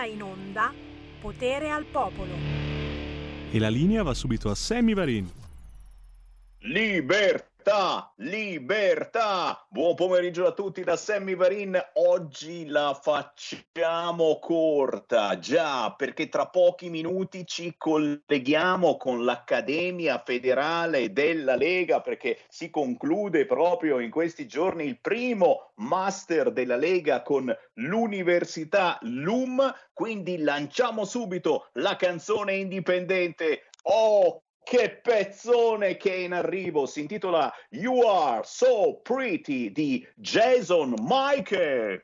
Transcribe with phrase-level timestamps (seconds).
[0.00, 0.72] ora in onda
[1.20, 2.32] Potere al Popolo.
[3.50, 5.30] E la linea va subito a Sammy Varin.
[7.62, 9.66] Libertà, libertà!
[9.68, 11.78] Buon pomeriggio a tutti da Sammy Varin.
[11.96, 21.54] Oggi la facciamo corta, già, perché tra pochi minuti ci colleghiamo con l'Accademia Federale della
[21.54, 28.96] Lega, perché si conclude proprio in questi giorni il primo master della Lega con l'Università
[29.02, 29.70] LUM.
[29.92, 33.64] Quindi lanciamo subito la canzone indipendente.
[33.82, 36.86] Oh, che pezzone che è in arrivo!
[36.86, 42.00] Si intitola You Are So Pretty di Jason Michael.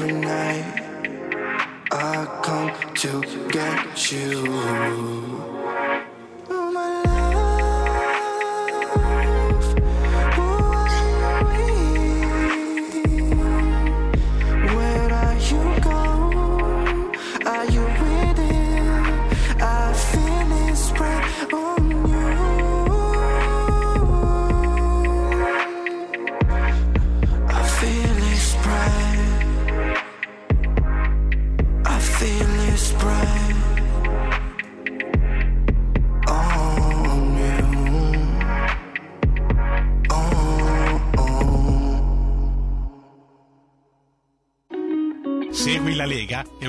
[0.00, 0.64] Every night.
[1.92, 5.69] I come to get you.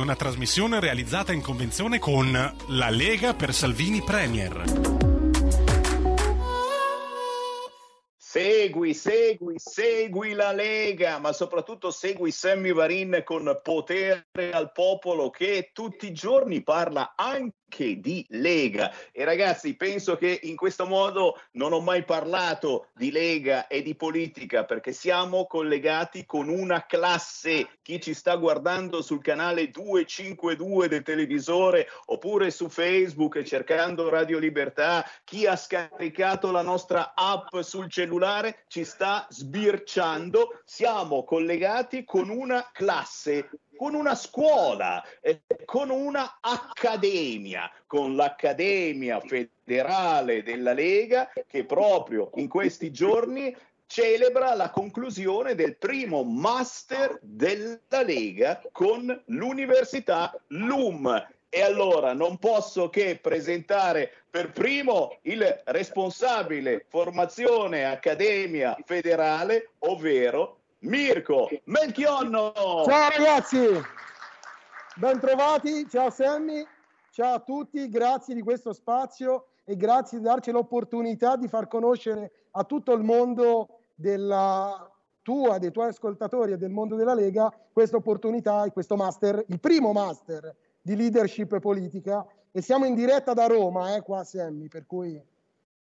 [0.02, 2.32] Una trasmissione realizzata in convenzione con
[2.70, 4.64] La Lega per Salvini Premier.
[8.18, 15.70] Segui, segui, segui la Lega, ma soprattutto segui Sammy Varin con Potere al Popolo che
[15.74, 17.61] tutti i giorni parla anche
[18.00, 18.92] di Lega.
[19.12, 23.96] E ragazzi, penso che in questo modo non ho mai parlato di Lega e di
[23.96, 27.80] politica perché siamo collegati con una classe.
[27.82, 35.06] Chi ci sta guardando sul canale 252 del televisore oppure su Facebook cercando Radio Libertà,
[35.24, 40.62] chi ha scaricato la nostra app sul cellulare ci sta sbirciando.
[40.66, 43.50] Siamo collegati con una classe
[43.82, 52.48] con una scuola, eh, con una accademia, con l'Accademia Federale della Lega che proprio in
[52.48, 53.58] questi giorni
[53.88, 61.30] celebra la conclusione del primo master della Lega con l'Università LUM.
[61.50, 71.48] E allora non posso che presentare per primo il responsabile formazione Accademia Federale, ovvero Mirko
[71.66, 72.52] Melchionno.
[72.54, 73.58] Ciao ragazzi,
[74.96, 76.66] ben trovati, ciao Sammy,
[77.12, 82.32] ciao a tutti, grazie di questo spazio e grazie di darci l'opportunità di far conoscere
[82.52, 84.90] a tutto il mondo della
[85.22, 89.60] tua, dei tuoi ascoltatori e del mondo della Lega questa opportunità e questo master, il
[89.60, 92.26] primo master di leadership politica.
[92.52, 95.22] E siamo in diretta da Roma, eh, qua Sammy, per cui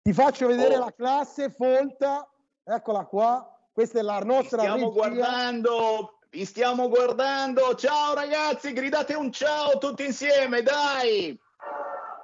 [0.02, 0.80] ti faccio vedere oh.
[0.80, 2.28] la classe folta,
[2.64, 4.92] eccola qua, questa è la nostra stiamo regia.
[4.92, 7.76] guardando, vi stiamo guardando.
[7.76, 11.40] Ciao ragazzi, gridate un ciao tutti insieme, dai!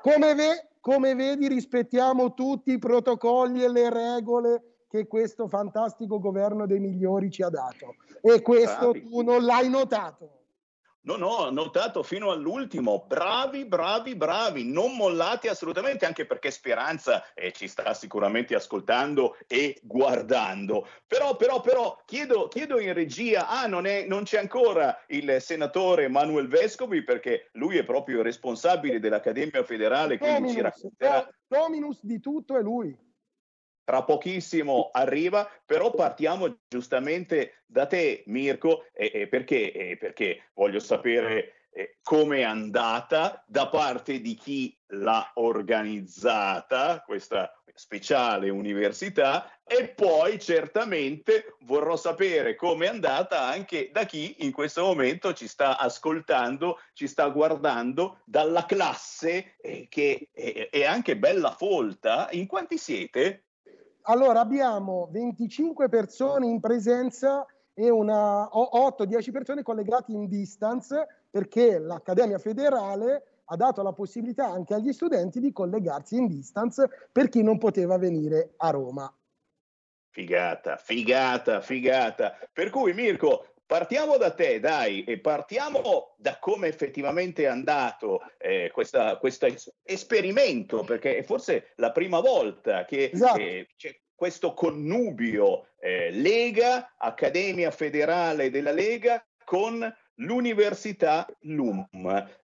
[0.01, 6.67] Come, ve- come vedi, rispettiamo tutti i protocolli e le regole che questo fantastico governo
[6.67, 7.95] dei migliori ci ha dato.
[8.21, 9.07] E questo Bravi.
[9.07, 10.34] tu non l'hai notato.
[11.05, 17.23] No, no, ho notato fino all'ultimo, bravi, bravi, bravi, non mollati assolutamente, anche perché Speranza
[17.35, 20.87] eh, ci sta sicuramente ascoltando e guardando.
[21.05, 26.07] Però, però, però, chiedo, chiedo in regia, ah, non, è, non, c'è ancora il senatore
[26.07, 31.29] Manuel Vescovi, perché lui è proprio il responsabile dell'Accademia Federale, quindi ci racconterà...
[31.47, 33.04] Dominus di tutto è lui
[33.85, 40.79] tra pochissimo arriva, però partiamo giustamente da te, Mirko, eh, eh, perché, eh, perché, voglio
[40.79, 49.89] sapere eh, come è andata da parte di chi l'ha organizzata, questa speciale università, e
[49.89, 55.77] poi certamente vorrò sapere come è andata anche da chi in questo momento ci sta
[55.77, 62.29] ascoltando, ci sta guardando dalla classe eh, che è, è anche bella folta.
[62.31, 63.44] In quanti siete?
[64.07, 73.41] Allora abbiamo 25 persone in presenza e 8-10 persone collegate in distance perché l'Accademia Federale
[73.45, 77.97] ha dato la possibilità anche agli studenti di collegarsi in distance per chi non poteva
[77.97, 79.11] venire a Roma.
[80.11, 82.37] Figata, figata, figata.
[82.53, 88.69] Per cui Mirko, partiamo da te, dai, e partiamo da come effettivamente è andato eh,
[88.71, 89.19] questo
[89.83, 93.39] esperimento, perché è forse la prima volta che esatto.
[93.39, 101.87] eh, c'è questo connubio eh, Lega, Accademia Federale della Lega con l'Università LUM.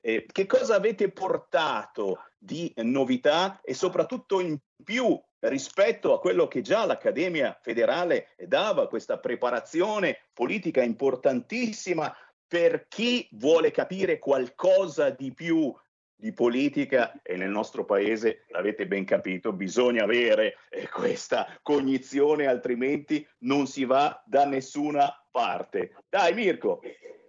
[0.00, 6.62] Eh, che cosa avete portato di novità e soprattutto in più rispetto a quello che
[6.62, 12.14] già l'Accademia federale dava, questa preparazione politica importantissima
[12.46, 15.72] per chi vuole capire qualcosa di più
[16.16, 23.26] di politica e nel nostro paese, l'avete ben capito, bisogna avere eh, questa cognizione, altrimenti
[23.38, 25.94] non si va da nessuna parte.
[26.08, 26.80] Dai Mirko.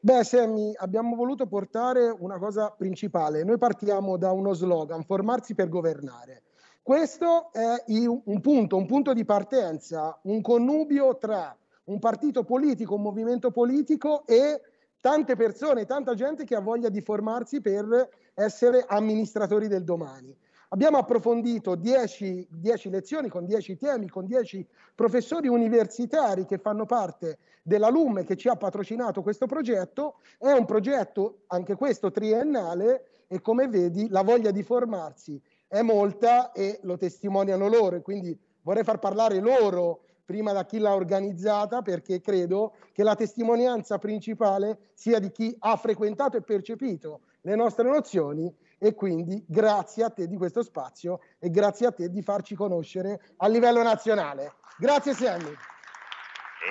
[0.03, 3.43] Beh, Sammy, abbiamo voluto portare una cosa principale.
[3.43, 6.41] Noi partiamo da uno slogan, formarsi per governare.
[6.81, 13.03] Questo è un punto, un punto di partenza, un connubio tra un partito politico, un
[13.03, 14.59] movimento politico e
[14.99, 20.35] tante persone, tanta gente che ha voglia di formarsi per essere amministratori del domani.
[20.73, 22.47] Abbiamo approfondito 10
[22.89, 28.47] lezioni con 10 temi, con 10 professori universitari che fanno parte della LUM che ci
[28.47, 30.19] ha patrocinato questo progetto.
[30.37, 36.53] È un progetto, anche questo, triennale e come vedi la voglia di formarsi è molta
[36.53, 42.19] e lo testimoniano loro quindi vorrei far parlare loro prima da chi l'ha organizzata perché
[42.19, 48.53] credo che la testimonianza principale sia di chi ha frequentato e percepito le nostre nozioni
[48.83, 53.21] e quindi grazie a te di questo spazio e grazie a te di farci conoscere
[53.37, 54.55] a livello nazionale.
[54.79, 55.53] Grazie Sammy.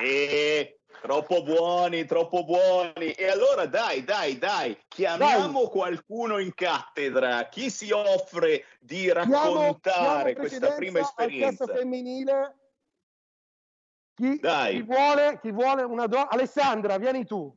[0.03, 3.13] E Troppo buoni, troppo buoni.
[3.13, 5.71] E allora dai, dai, dai, chiamiamo dai.
[5.71, 7.49] qualcuno in cattedra.
[7.49, 11.65] Chi si offre di raccontare chiamo, chiamo questa prima esperienza?
[11.65, 12.57] Al femminile.
[14.15, 16.29] Chi, chi vuole, chi vuole una donna?
[16.29, 17.51] Alessandra, vieni tu.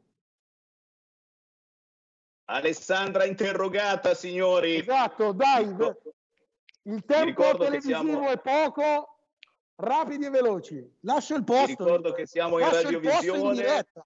[2.45, 4.77] Alessandra interrogata, signori.
[4.79, 5.63] Esatto, dai.
[6.85, 9.17] Il tempo televisivo siamo- è poco,
[9.75, 10.97] rapidi e veloci.
[11.01, 11.65] Lascio il posto.
[11.65, 13.53] Vi ricordo che siamo in Lascio in radiovisione.
[13.53, 14.05] diretta.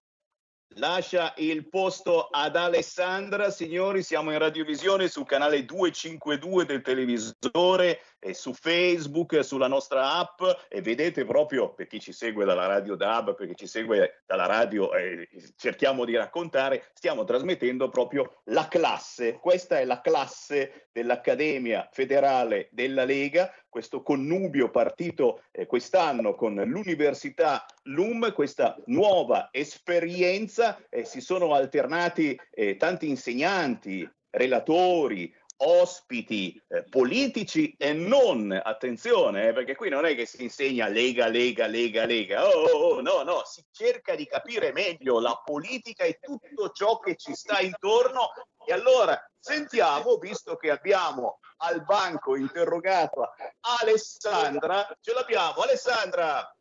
[0.74, 8.34] Lascia il posto ad Alessandra, signori, siamo in radiovisione sul canale 252 del televisore e
[8.34, 10.42] su Facebook, sulla nostra app.
[10.68, 14.46] E vedete proprio per chi ci segue dalla radio DAB, per chi ci segue dalla
[14.46, 21.88] radio eh, cerchiamo di raccontare, stiamo trasmettendo proprio la classe, questa è la classe dell'Accademia
[21.90, 31.04] Federale della Lega, questo connubio partito eh, quest'anno con l'Università LUM, questa nuova esperienza, eh,
[31.04, 39.74] si sono alternati eh, tanti insegnanti, relatori, ospiti eh, politici e non, attenzione, eh, perché
[39.74, 43.42] qui non è che si insegna Lega, Lega, Lega, Lega, oh, oh, oh, no, no,
[43.44, 48.30] si cerca di capire meglio la politica e tutto ciò che ci sta intorno.
[48.64, 53.32] E allora sentiamo, visto che abbiamo al banco interrogato
[53.80, 56.54] Alessandra, ce l'abbiamo, Alessandra.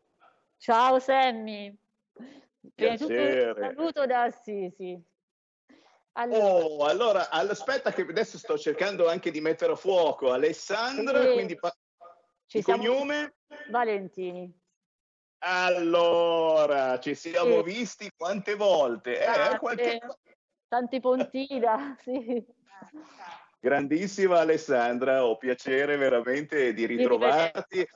[0.57, 1.75] Ciao Sammy.
[2.73, 4.99] Prima tutto un saluto da Assisi.
[6.19, 11.21] Allora, Oh, allora, all- aspetta che adesso sto cercando anche di mettere a fuoco Alessandra,
[11.27, 11.33] Sì.
[11.33, 11.75] quindi pa-
[12.47, 13.35] ci il siamo cognome?
[13.69, 14.51] Valentini.
[15.39, 17.63] Allora, ci siamo Sì.
[17.71, 19.21] visti quante volte?
[19.21, 19.99] Eh, Tante- qualche...
[20.67, 22.43] Tanti Pontida, sì.
[23.59, 27.87] Grandissima Alessandra, ho piacere veramente di ritrovarti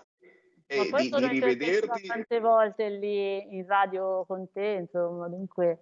[0.67, 2.07] e di, di rivederti.
[2.07, 5.81] tante volte lì in radio con te, insomma, dunque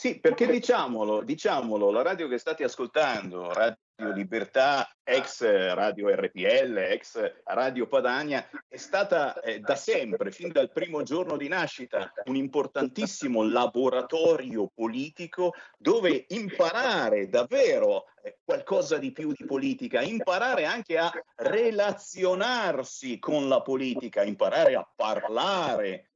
[0.00, 7.40] Sì, perché diciamolo, diciamolo, la radio che state ascoltando, Radio Libertà, ex Radio RPL, ex
[7.42, 13.42] Radio Padania, è stata eh, da sempre, fin dal primo giorno di nascita, un importantissimo
[13.42, 23.18] laboratorio politico dove imparare davvero eh, qualcosa di più di politica, imparare anche a relazionarsi
[23.18, 26.07] con la politica, imparare a parlare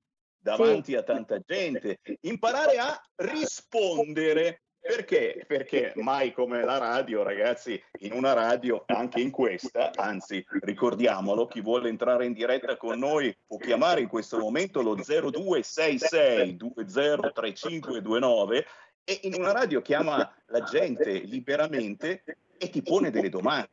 [0.43, 4.63] davanti a tanta gente, imparare a rispondere.
[4.83, 5.45] Perché?
[5.47, 11.61] Perché mai come la radio, ragazzi, in una radio, anche in questa, anzi, ricordiamolo, chi
[11.61, 18.67] vuole entrare in diretta con noi può chiamare in questo momento lo 0266 203529
[19.05, 22.25] e in una radio chiama la gente liberamente
[22.59, 23.69] e ti pone delle domande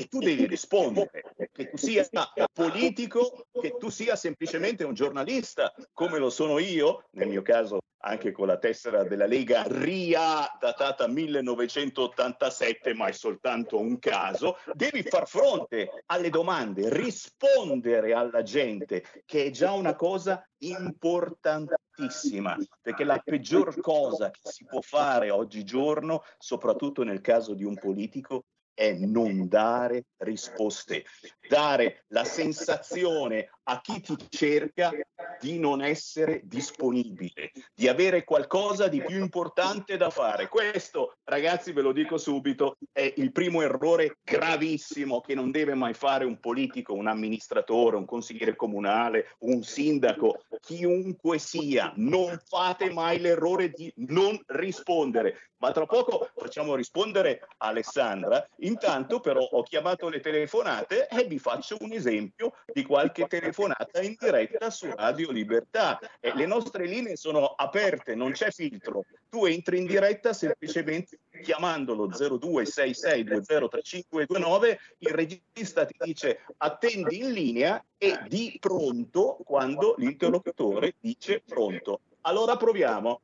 [0.00, 1.10] e tu devi rispondere,
[1.52, 2.08] che tu sia
[2.54, 8.32] politico, che tu sia semplicemente un giornalista, come lo sono io, nel mio caso anche
[8.32, 15.28] con la tessera della Lega RIA datata 1987, ma è soltanto un caso, devi far
[15.28, 23.78] fronte alle domande, rispondere alla gente, che è già una cosa importantissima, perché la peggior
[23.80, 28.44] cosa che si può fare oggigiorno, soprattutto nel caso di un politico,
[28.80, 31.04] è non dare risposte,
[31.46, 34.90] dare la sensazione a chi ti cerca
[35.38, 40.48] di non essere disponibile, di avere qualcosa di più importante da fare.
[40.48, 45.94] Questo, ragazzi, ve lo dico subito, è il primo errore gravissimo che non deve mai
[45.94, 51.92] fare un politico, un amministratore, un consigliere comunale, un sindaco, chiunque sia.
[51.94, 55.50] Non fate mai l'errore di non rispondere.
[55.58, 58.46] Ma tra poco facciamo rispondere Alessandra.
[58.60, 63.59] Intanto però ho chiamato le telefonate e vi faccio un esempio di qualche telefonata
[64.02, 65.98] in diretta su Radio Libertà.
[66.20, 69.04] E le nostre linee sono aperte, non c'è filtro.
[69.28, 78.20] Tu entri in diretta semplicemente chiamandolo 0266203529, il regista ti dice attendi in linea e
[78.28, 82.00] di pronto quando l'interlocutore dice pronto.
[82.22, 83.20] Allora proviamo.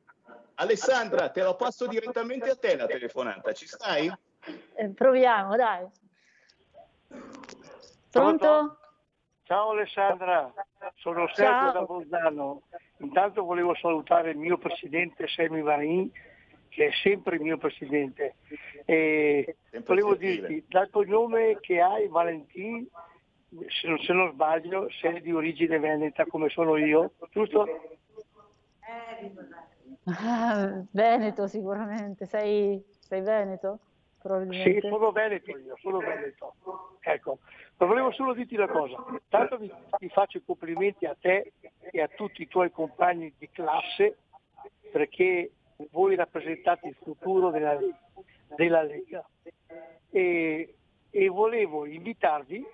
[0.55, 4.11] Alessandra, te la passo direttamente a te la telefonata, ci stai?
[4.75, 5.85] Eh, proviamo, dai.
[8.09, 8.79] Pronto?
[9.47, 10.53] Ciao Alessandra,
[10.95, 11.71] sono Sergio Ciao.
[11.71, 12.61] da Bolzano.
[12.97, 16.11] Intanto volevo salutare il mio presidente Semi Varin,
[16.67, 18.35] che è sempre il mio presidente.
[18.83, 22.85] E Sempre volevo dirti, dal cognome che hai, Valentin,
[23.69, 27.65] se non, se non sbaglio, sei di origine veneta come sono io, giusto?
[30.03, 33.79] Ah, Veneto sicuramente, sei, sei Veneto?
[34.19, 36.55] Sì, sono veneto io, sono veneto.
[36.99, 37.39] Ecco,
[37.77, 39.03] ma volevo solo dirti una cosa.
[39.29, 41.53] Tanto vi, vi faccio i complimenti a te
[41.91, 44.17] e a tutti i tuoi compagni di classe
[44.91, 45.51] perché
[45.91, 47.77] voi rappresentate il futuro della,
[48.55, 49.23] della Lega.
[50.09, 50.75] E,
[51.09, 52.65] e volevo invitarvi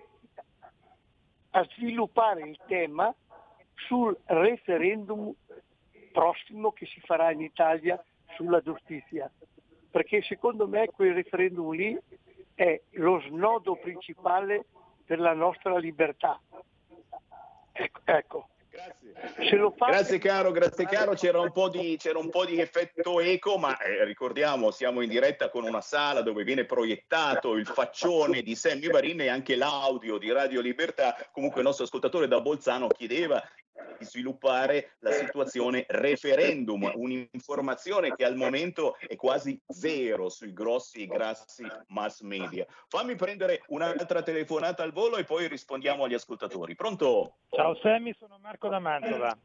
[1.52, 3.14] a sviluppare il tema
[3.76, 5.34] sul referendum
[6.12, 8.02] prossimo che si farà in Italia
[8.36, 9.30] sulla giustizia.
[9.94, 11.96] perché secondo me quel referendum lì
[12.56, 14.66] è lo snodo principale
[15.06, 16.40] per la nostra libertà.
[17.72, 18.48] Ecco, ecco.
[18.74, 19.72] Grazie.
[19.78, 19.92] Fate...
[19.92, 23.78] grazie caro, grazie caro, c'era un po' di, c'era un po di effetto eco, ma
[23.78, 28.90] eh, ricordiamo siamo in diretta con una sala dove viene proiettato il faccione di Sammy
[28.90, 31.16] Varin e anche l'audio di Radio Libertà.
[31.32, 33.42] Comunque il nostro ascoltatore da Bolzano chiedeva
[33.98, 41.08] di sviluppare la situazione referendum, un'informazione che al momento è quasi zero sui grossi e
[41.08, 42.66] grassi mass media.
[42.88, 46.76] Fammi prendere un'altra telefonata al volo e poi rispondiamo agli ascoltatori.
[46.76, 47.38] Pronto?
[47.50, 49.38] Ciao Sammy, sono Marco da Mantova.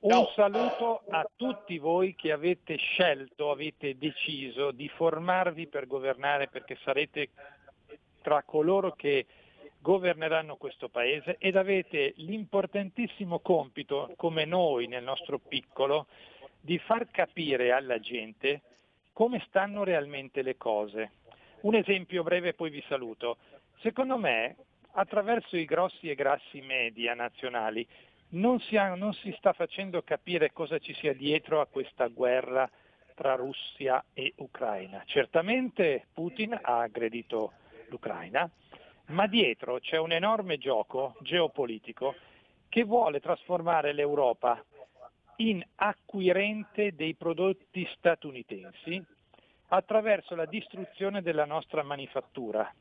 [0.00, 6.78] Un saluto a tutti voi che avete scelto, avete deciso di formarvi per governare perché
[6.82, 7.28] sarete
[8.22, 9.26] tra coloro che
[9.80, 16.06] governeranno questo paese ed avete l'importantissimo compito, come noi nel nostro piccolo,
[16.60, 18.62] di far capire alla gente
[19.12, 21.12] come stanno realmente le cose.
[21.62, 23.38] Un esempio breve poi vi saluto.
[23.80, 24.56] Secondo me,
[24.92, 27.86] attraverso i grossi e grassi media nazionali,
[28.30, 32.70] non si, ha, non si sta facendo capire cosa ci sia dietro a questa guerra
[33.14, 35.02] tra Russia e Ucraina.
[35.06, 37.52] Certamente Putin ha aggredito
[37.88, 38.48] l'Ucraina,
[39.10, 42.14] ma dietro c'è un enorme gioco geopolitico
[42.68, 44.62] che vuole trasformare l'Europa
[45.36, 49.02] in acquirente dei prodotti statunitensi
[49.68, 52.72] attraverso la distruzione della nostra manifattura.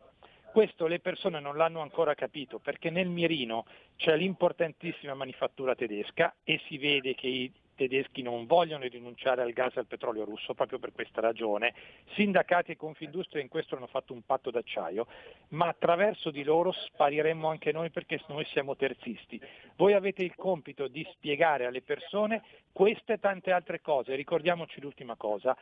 [0.51, 6.59] Questo le persone non l'hanno ancora capito perché nel mirino c'è l'importantissima manifattura tedesca e
[6.67, 10.79] si vede che i tedeschi non vogliono rinunciare al gas e al petrolio russo proprio
[10.79, 11.73] per questa ragione.
[12.15, 15.07] Sindacati e Confindustria in questo hanno fatto un patto d'acciaio,
[15.49, 19.39] ma attraverso di loro spariremmo anche noi perché noi siamo terzisti.
[19.77, 22.43] Voi avete il compito di spiegare alle persone
[22.73, 24.15] queste e tante altre cose.
[24.15, 25.55] Ricordiamoci l'ultima cosa,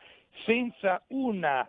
[0.44, 1.66] senza una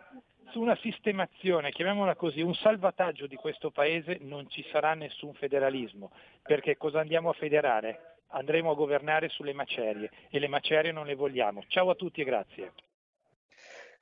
[0.54, 6.10] una sistemazione, chiamiamola così, un salvataggio di questo Paese non ci sarà nessun federalismo,
[6.42, 8.09] perché cosa andiamo a federare?
[8.30, 11.64] Andremo a governare sulle macerie e le macerie non le vogliamo.
[11.68, 12.72] Ciao a tutti e grazie.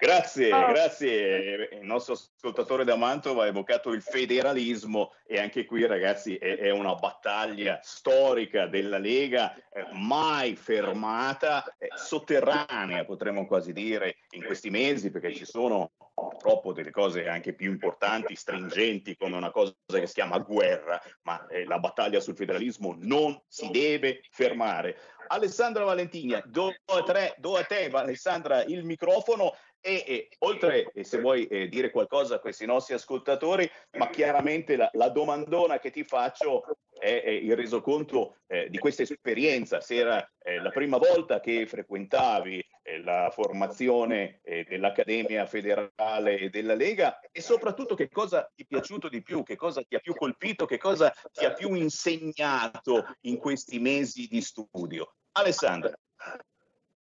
[0.01, 0.69] Grazie, oh.
[0.69, 1.71] grazie.
[1.73, 6.71] Il nostro ascoltatore da Mantova ha evocato il federalismo e anche qui ragazzi è, è
[6.71, 14.71] una battaglia storica della Lega eh, mai fermata, eh, sotterranea potremmo quasi dire in questi
[14.71, 20.07] mesi perché ci sono purtroppo delle cose anche più importanti, stringenti come una cosa che
[20.07, 24.97] si chiama guerra, ma eh, la battaglia sul federalismo non si deve fermare.
[25.29, 31.05] Alessandra Valentina, do a, tre, do a te Alessandra il microfono e, e oltre, e
[31.05, 35.91] se vuoi eh, dire qualcosa a questi nostri ascoltatori, ma chiaramente la, la domandona che
[35.91, 36.65] ti faccio
[36.99, 41.67] è, è il resoconto eh, di questa esperienza, se era eh, la prima volta che
[41.67, 48.67] frequentavi eh, la formazione eh, dell'Accademia Federale della Lega e soprattutto che cosa ti è
[48.67, 53.07] piaciuto di più, che cosa ti ha più colpito, che cosa ti ha più insegnato
[53.23, 55.15] in questi mesi di studio.
[55.33, 55.97] Alessandra.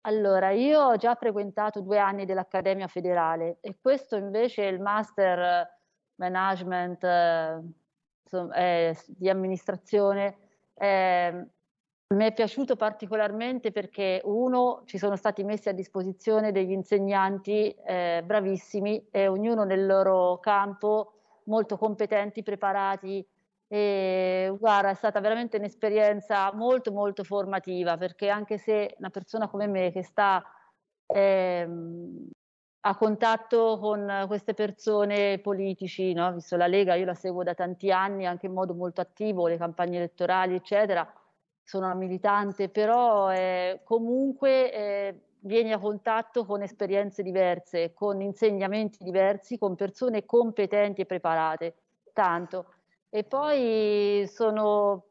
[0.07, 5.69] Allora, io ho già frequentato due anni dell'Accademia Federale e questo invece è il Master
[6.15, 7.61] Management eh,
[8.23, 10.37] insomma, eh, di amministrazione.
[10.75, 11.45] Eh,
[12.15, 18.23] mi è piaciuto particolarmente perché uno, ci sono stati messi a disposizione degli insegnanti eh,
[18.25, 23.27] bravissimi e ognuno nel loro campo molto competenti, preparati
[23.67, 29.67] e guarda, è stata veramente un'esperienza molto molto formativa perché anche se una persona come
[29.67, 30.43] me che sta
[31.05, 32.29] ehm,
[32.81, 36.33] a contatto con queste persone politici, no?
[36.33, 39.57] visto la Lega, io la seguo da tanti anni anche in modo molto attivo, le
[39.57, 41.11] campagne elettorali eccetera,
[41.63, 49.03] sono una militante, però eh, comunque eh, vieni a contatto con esperienze diverse, con insegnamenti
[49.03, 51.75] diversi, con persone competenti e preparate,
[52.13, 52.71] tanto.
[53.09, 55.05] E poi sono,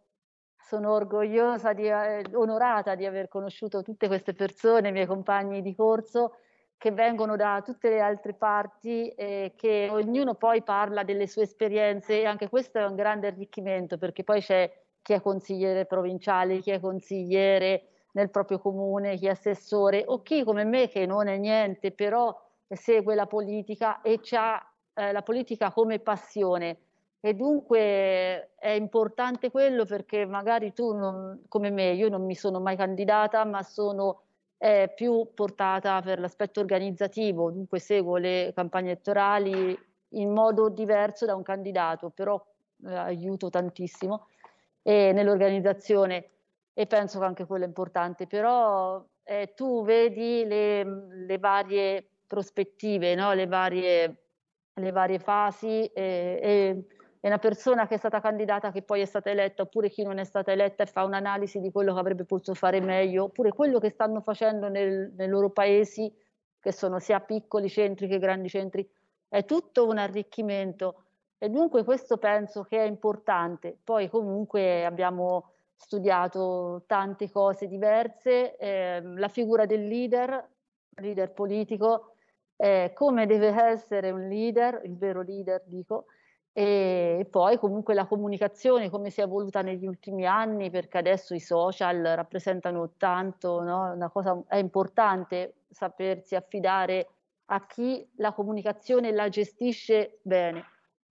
[0.58, 5.74] sono orgogliosa, di, eh, onorata di aver conosciuto tutte queste persone, i miei compagni di
[5.74, 6.36] corso,
[6.76, 12.20] che vengono da tutte le altre parti e che ognuno poi parla delle sue esperienze.
[12.20, 16.72] E anche questo è un grande arricchimento perché poi c'è chi è consigliere provinciale, chi
[16.72, 20.04] è consigliere nel proprio comune, chi è assessore.
[20.06, 25.12] O chi come me che non è niente però segue la politica e ha eh,
[25.12, 26.85] la politica come passione
[27.20, 32.60] e dunque è importante quello perché magari tu, non, come me, io non mi sono
[32.60, 34.22] mai candidata, ma sono
[34.58, 39.78] eh, più portata per l'aspetto organizzativo, dunque seguo le campagne elettorali
[40.10, 42.42] in modo diverso da un candidato, però
[42.84, 44.28] eh, aiuto tantissimo
[44.82, 46.30] eh, nell'organizzazione
[46.72, 53.14] e penso che anche quello è importante, però eh, tu vedi le, le varie prospettive,
[53.14, 53.32] no?
[53.32, 54.16] le, varie,
[54.74, 55.86] le, varie, fasi.
[55.86, 56.86] E, e,
[57.26, 60.18] è una persona che è stata candidata, che poi è stata eletta, oppure chi non
[60.18, 63.80] è stata eletta e fa un'analisi di quello che avrebbe potuto fare meglio, oppure quello
[63.80, 66.14] che stanno facendo nel, nei loro paesi,
[66.60, 68.88] che sono sia piccoli centri che grandi centri.
[69.26, 73.76] È tutto un arricchimento e dunque questo penso che è importante.
[73.82, 80.48] Poi comunque abbiamo studiato tante cose diverse, eh, la figura del leader,
[81.00, 82.12] leader politico,
[82.54, 86.04] eh, come deve essere un leader, il vero leader dico,
[86.58, 91.38] e poi comunque la comunicazione come si è evoluta negli ultimi anni perché adesso i
[91.38, 93.92] social rappresentano tanto, no?
[93.92, 97.08] Una cosa, è importante sapersi affidare
[97.46, 100.64] a chi la comunicazione la gestisce bene.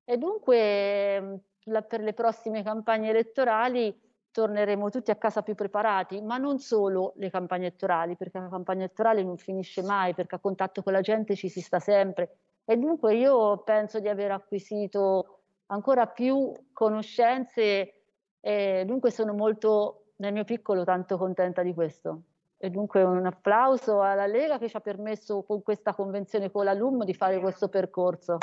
[0.04, 3.96] E dunque la, per le prossime campagne elettorali
[4.32, 8.86] torneremo tutti a casa più preparati, ma non solo le campagne elettorali, perché la campagna
[8.86, 12.40] elettorale non finisce mai, perché a contatto con la gente ci si sta sempre.
[12.66, 17.94] E dunque io penso di aver acquisito ancora più conoscenze
[18.40, 22.22] e dunque sono molto, nel mio piccolo, tanto contenta di questo.
[22.58, 27.04] E dunque un applauso alla Lega che ci ha permesso con questa convenzione con l'alumno
[27.04, 28.38] di fare questo percorso.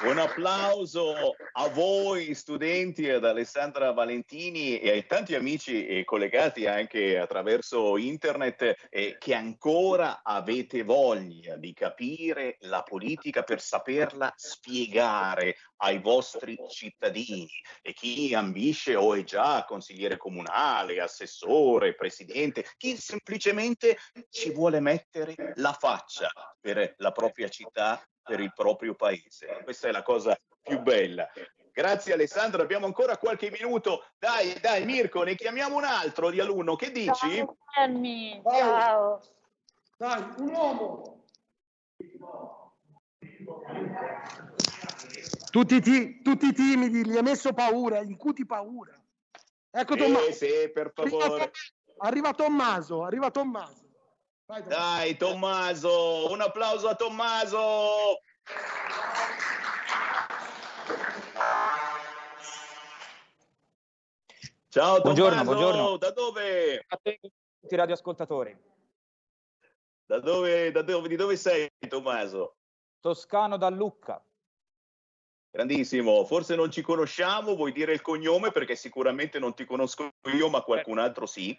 [0.00, 7.96] Un applauso a voi studenti, ad Alessandra Valentini e ai tanti amici collegati anche attraverso
[7.96, 16.56] internet eh, che ancora avete voglia di capire la politica per saperla spiegare ai vostri
[16.68, 17.50] cittadini.
[17.82, 23.98] E chi ambisce o è già consigliere comunale, assessore, presidente, chi semplicemente
[24.30, 26.30] ci vuole mettere la faccia
[26.60, 29.60] per la propria città per il proprio paese.
[29.64, 31.26] Questa è la cosa più bella.
[31.72, 34.04] Grazie Alessandro, abbiamo ancora qualche minuto.
[34.18, 36.76] Dai, dai Mirko, ne chiamiamo un altro di alunno.
[36.76, 37.36] Che dici?
[37.36, 38.42] Ciao, Sammy.
[38.44, 39.20] Ciao.
[39.96, 41.24] Dai, un uomo.
[45.50, 48.92] Tutti, ti, tutti timidi, gli ha messo paura, incuti paura.
[49.70, 50.26] Ecco Tommaso.
[50.26, 51.50] Eh, sì, per favore.
[51.98, 53.87] Arriva Tommaso, arriva Tommaso.
[54.48, 58.22] Vai, Dai Tommaso, un applauso a Tommaso.
[64.70, 65.96] Ciao Tommaso, buongiorno, buongiorno.
[65.98, 66.82] da dove?
[66.88, 68.58] A te, tutti i radioascoltatori.
[70.06, 72.56] Da dove, da dove, di dove sei Tommaso?
[73.00, 74.24] Toscano da Lucca.
[75.50, 80.48] Grandissimo, forse non ci conosciamo, vuoi dire il cognome perché sicuramente non ti conosco io,
[80.48, 81.54] ma qualcun altro sì.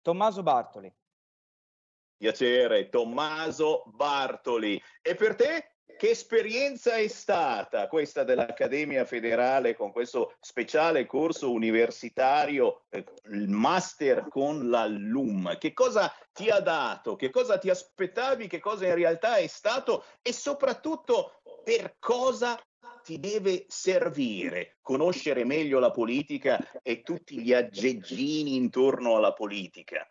[0.00, 1.00] Tommaso Bartoli.
[2.22, 4.80] Piacere, Tommaso Bartoli.
[5.02, 12.84] E per te che esperienza è stata questa dell'Accademia Federale con questo speciale corso universitario,
[12.90, 15.58] eh, il master con la LUM?
[15.58, 17.16] Che cosa ti ha dato?
[17.16, 18.46] Che cosa ti aspettavi?
[18.46, 20.04] Che cosa in realtà è stato?
[20.22, 22.56] E soprattutto per cosa
[23.02, 30.06] ti deve servire conoscere meglio la politica e tutti gli aggeggini intorno alla politica?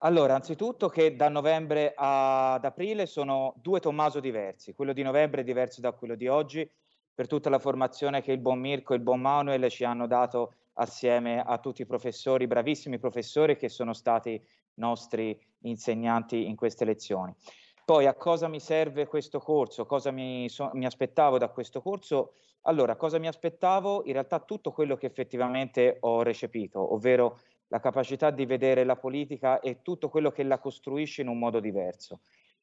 [0.00, 4.74] Allora, anzitutto che da novembre ad aprile sono due Tommaso diversi.
[4.74, 6.70] Quello di novembre è diverso da quello di oggi
[7.14, 10.52] per tutta la formazione che il buon Mirko e il buon Manuel ci hanno dato
[10.74, 14.38] assieme a tutti i professori, bravissimi professori che sono stati
[14.74, 17.34] nostri insegnanti in queste lezioni.
[17.82, 19.86] Poi a cosa mi serve questo corso?
[19.86, 22.34] Cosa mi, so, mi aspettavo da questo corso?
[22.62, 24.02] Allora, cosa mi aspettavo?
[24.04, 29.60] In realtà tutto quello che effettivamente ho recepito, ovvero la capacità di vedere la politica
[29.60, 32.20] e tutto quello che la costruisce in un modo diverso.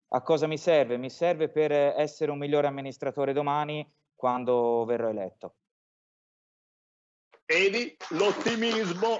[0.09, 0.97] A cosa mi serve?
[0.97, 5.55] Mi serve per essere un migliore amministratore domani quando verrò eletto.
[7.45, 9.17] Vedi l'ottimismo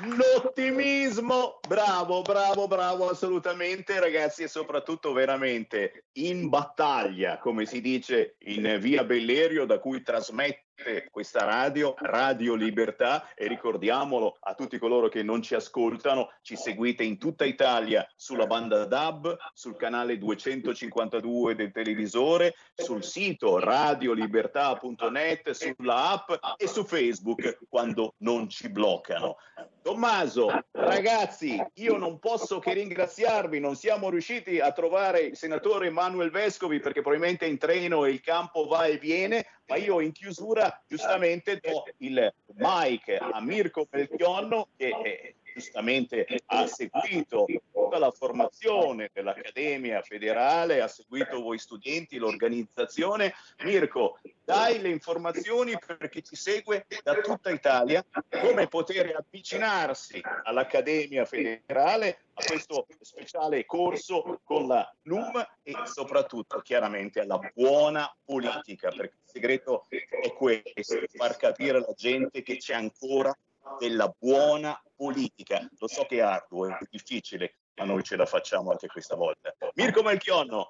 [0.00, 8.78] L'ottimismo, bravo, bravo, bravo, assolutamente ragazzi e soprattutto veramente in battaglia, come si dice in
[8.78, 10.67] via Bellerio, da cui trasmette
[11.10, 17.02] questa radio, Radio Libertà e ricordiamolo a tutti coloro che non ci ascoltano, ci seguite
[17.02, 26.10] in tutta Italia sulla banda DAB, sul canale 252 del televisore, sul sito radiolibertà.net, sulla
[26.10, 29.36] app e su Facebook quando non ci bloccano.
[29.82, 36.30] Tommaso, ragazzi, io non posso che ringraziarvi, non siamo riusciti a trovare il senatore Manuel
[36.30, 40.12] Vescovi perché probabilmente è in treno e il campo va e viene, ma io in
[40.12, 49.10] chiusura giustamente do il mic a Mirko Melchionno che giustamente ha seguito tutta la formazione
[49.12, 53.34] dell'Accademia Federale, ha seguito voi studenti, l'organizzazione.
[53.64, 61.24] Mirko, dai le informazioni per chi ci segue da tutta Italia, come poter avvicinarsi all'Accademia
[61.24, 69.16] Federale, a questo speciale corso con la NUM e soprattutto chiaramente alla buona politica, perché
[69.24, 73.36] il segreto è questo, far capire alla gente che c'è ancora
[73.78, 75.66] della buona politica.
[75.78, 79.54] Lo so che è arduo, è difficile, ma noi ce la facciamo anche questa volta.
[79.74, 80.68] Mirko Melchionno.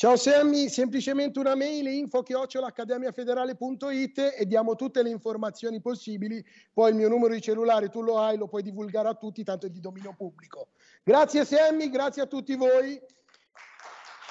[0.00, 6.42] Ciao Sammy, semplicemente una mail info chiocciolaaccademiafederale.it e diamo tutte le informazioni possibili.
[6.72, 9.66] Poi il mio numero di cellulare tu lo hai, lo puoi divulgare a tutti, tanto
[9.66, 10.68] è di dominio pubblico.
[11.02, 12.98] Grazie Sammy, grazie a tutti voi.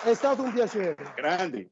[0.03, 0.95] È stato un piacere.
[1.15, 1.71] Grandi,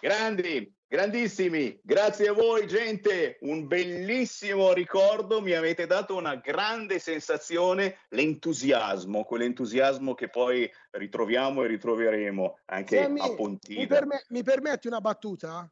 [0.00, 1.78] grandi, grandissimi.
[1.82, 10.14] Grazie a voi gente, un bellissimo ricordo, mi avete dato una grande sensazione, l'entusiasmo, quell'entusiasmo
[10.14, 13.80] che poi ritroviamo e ritroveremo anche Sammy, a Pontida.
[13.80, 15.70] Mi, perme- mi permetti una battuta?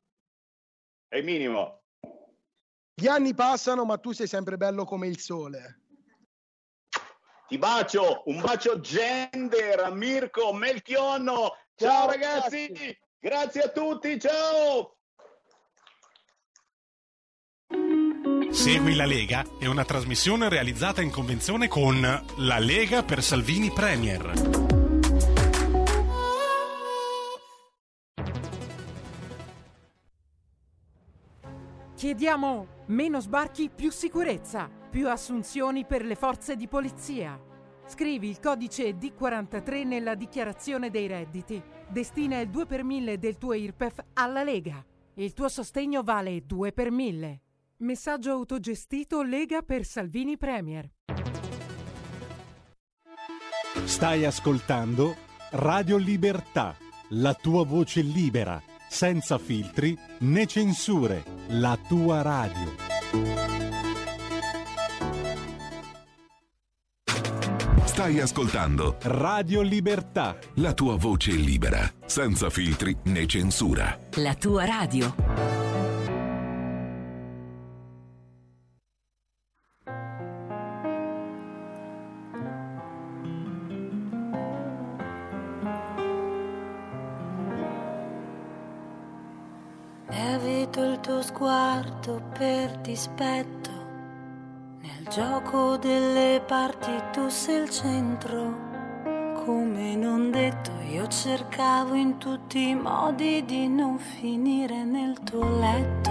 [1.09, 1.83] È minimo.
[2.95, 5.81] Gli anni passano, ma tu sei sempre bello come il sole.
[7.49, 11.57] Ti bacio, un bacio gender a Mirko Melchionno.
[11.75, 12.99] Ciao, Ciao, ragazzi, ragazzi.
[13.19, 14.97] grazie a tutti, ciao.
[18.51, 22.01] Segui la Lega è una trasmissione realizzata in convenzione con
[22.37, 24.71] La Lega per Salvini Premier.
[31.97, 37.41] Chiediamo meno sbarchi, più sicurezza, più assunzioni per le forze di polizia.
[37.87, 41.63] Scrivi il codice D43 nella dichiarazione dei redditi.
[41.89, 44.85] Destina il 2 per 1000 del tuo IRPEF alla Lega.
[45.15, 47.42] Il tuo sostegno vale 2 per 1000.
[47.83, 50.89] Messaggio autogestito Lega per Salvini Premier.
[53.85, 55.17] Stai ascoltando
[55.51, 56.77] Radio Libertà,
[57.09, 62.73] la tua voce libera, senza filtri né censure, la tua radio.
[67.85, 70.39] Stai ascoltando Radio Libertà.
[70.55, 73.99] la tua voce libera, senza filtri né censura.
[74.19, 75.62] La tua radio.
[91.83, 93.71] Sguardo per dispetto.
[94.81, 98.71] Nel gioco delle parti tu sei il centro.
[99.45, 106.11] Come non detto, io cercavo in tutti i modi di non finire nel tuo letto.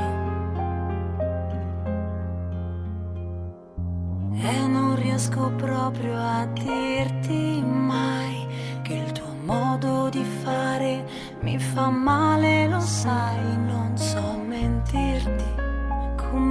[4.33, 8.45] E non riesco proprio a dirti mai
[8.81, 11.05] che il tuo modo di fare
[11.41, 13.80] mi fa male, lo sai, mentirti,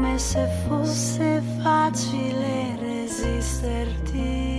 [0.00, 4.49] come se fosse facile resisterti.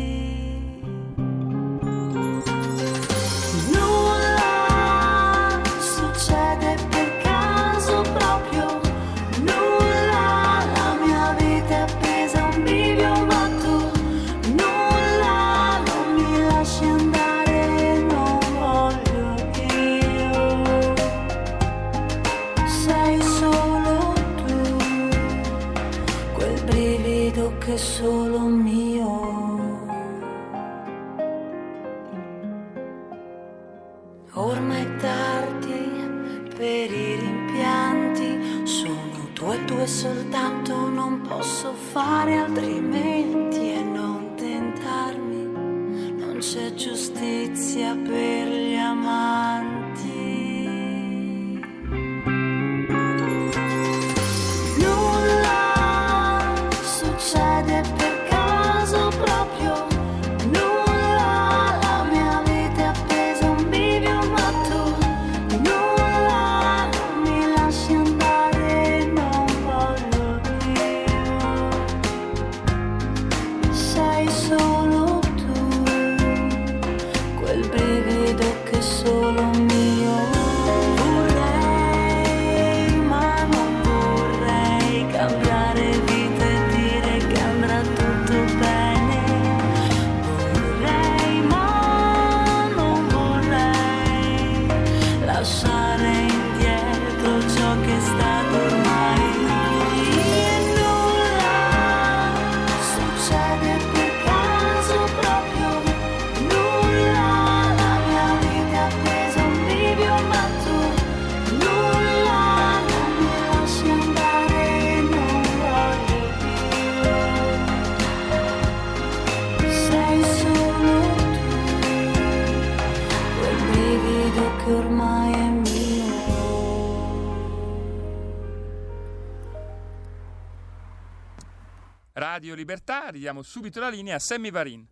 [132.42, 134.84] Radio Libertà, ridiamo subito la linea a Sammy Varin.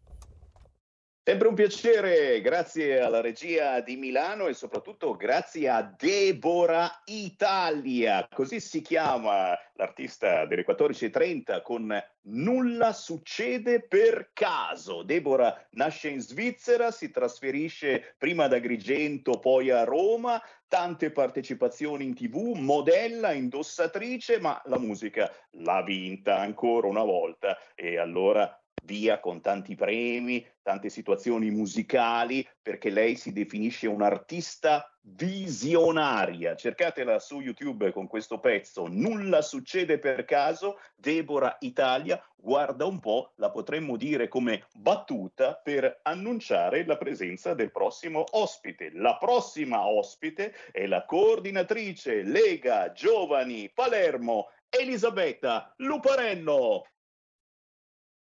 [1.23, 8.59] Sempre un piacere, grazie alla regia di Milano e soprattutto grazie a Deborah Italia, così
[8.59, 15.01] si chiama l'artista delle 14.30 con Nulla succede per caso.
[15.01, 22.13] Deborah nasce in Svizzera, si trasferisce prima ad Agrigento, poi a Roma, tante partecipazioni in
[22.13, 27.57] tv, modella, indossatrice, ma la musica l'ha vinta ancora una volta.
[27.75, 36.55] E allora via con tanti premi, tante situazioni musicali, perché lei si definisce un'artista visionaria.
[36.55, 43.33] Cercatela su YouTube con questo pezzo, Nulla succede per caso, Deborah Italia, guarda un po',
[43.35, 48.91] la potremmo dire come battuta per annunciare la presenza del prossimo ospite.
[48.93, 56.85] La prossima ospite è la coordinatrice Lega Giovani Palermo, Elisabetta Luparello.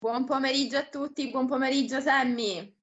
[0.02, 2.74] Buon pomeriggio a tutti, buon pomeriggio Sammy.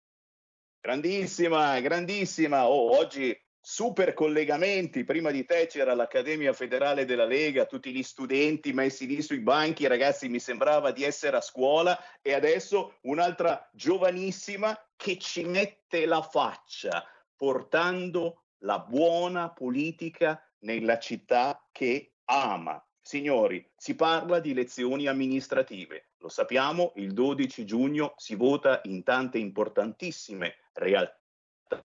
[0.80, 2.68] Grandissima, grandissima.
[2.68, 5.04] Oh, oggi super collegamenti.
[5.04, 9.88] Prima di te c'era l'Accademia Federale della Lega, tutti gli studenti messi lì sui banchi,
[9.88, 16.22] ragazzi, mi sembrava di essere a scuola e adesso un'altra giovanissima che ci mette la
[16.22, 17.04] faccia
[17.36, 22.80] portando la buona politica nella città che ama.
[23.02, 26.07] Signori, si parla di elezioni amministrative.
[26.20, 31.84] Lo sappiamo, il 12 giugno si vota in tante importantissime realtà,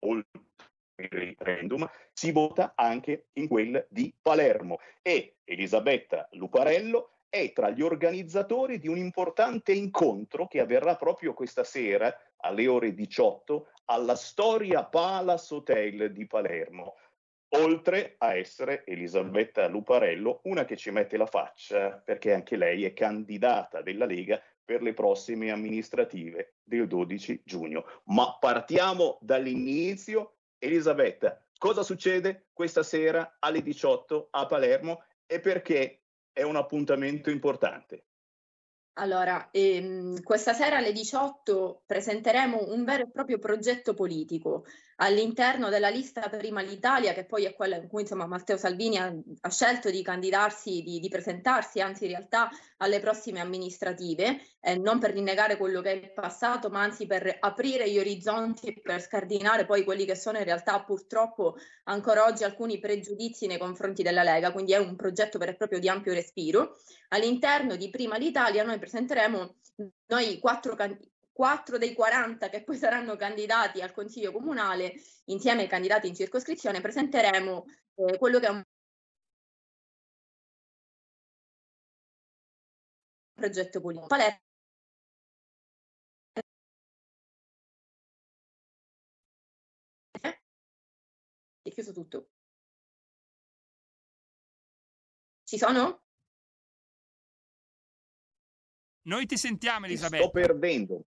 [0.00, 0.40] oltre
[0.96, 4.78] il referendum, si vota anche in quel di Palermo.
[5.00, 11.64] E Elisabetta Luparello è tra gli organizzatori di un importante incontro che avverrà proprio questa
[11.64, 16.96] sera alle ore 18 alla Storia Palace Hotel di Palermo
[17.50, 22.92] oltre a essere Elisabetta Luparello, una che ci mette la faccia perché anche lei è
[22.92, 27.84] candidata della Lega per le prossime amministrative del 12 giugno.
[28.04, 30.34] Ma partiamo dall'inizio.
[30.62, 38.04] Elisabetta, cosa succede questa sera alle 18 a Palermo e perché è un appuntamento importante?
[38.94, 44.66] Allora, ehm, questa sera alle 18 presenteremo un vero e proprio progetto politico
[45.02, 49.12] all'interno della lista Prima l'Italia, che poi è quella in cui insomma, Matteo Salvini ha,
[49.40, 54.98] ha scelto di candidarsi, di, di, presentarsi, anzi in realtà alle prossime amministrative, eh, non
[54.98, 59.64] per rinnegare quello che è passato, ma anzi per aprire gli orizzonti e per scardinare
[59.64, 64.52] poi quelli che sono in realtà purtroppo ancora oggi alcuni pregiudizi nei confronti della Lega,
[64.52, 66.76] quindi è un progetto vero e proprio di ampio respiro.
[67.08, 69.54] All'interno di Prima l'Italia noi presenteremo
[70.08, 70.76] noi quattro,
[71.40, 74.92] quattro dei 40 che poi saranno candidati al Consiglio Comunale,
[75.24, 78.62] insieme ai candidati in circoscrizione, presenteremo eh, quello che è un
[83.32, 84.06] progetto politico.
[84.06, 84.38] Palermo
[91.62, 92.28] è chiuso tutto.
[95.44, 96.02] Ci sono?
[99.04, 100.24] Noi ti sentiamo, Elisabetta.
[100.24, 101.04] Sto perdendo.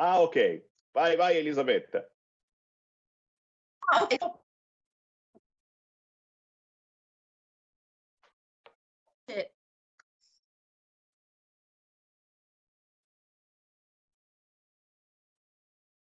[0.00, 0.64] Ah, ok.
[0.92, 2.08] Vai, vai, Elisabetta.
[3.90, 4.06] Ah.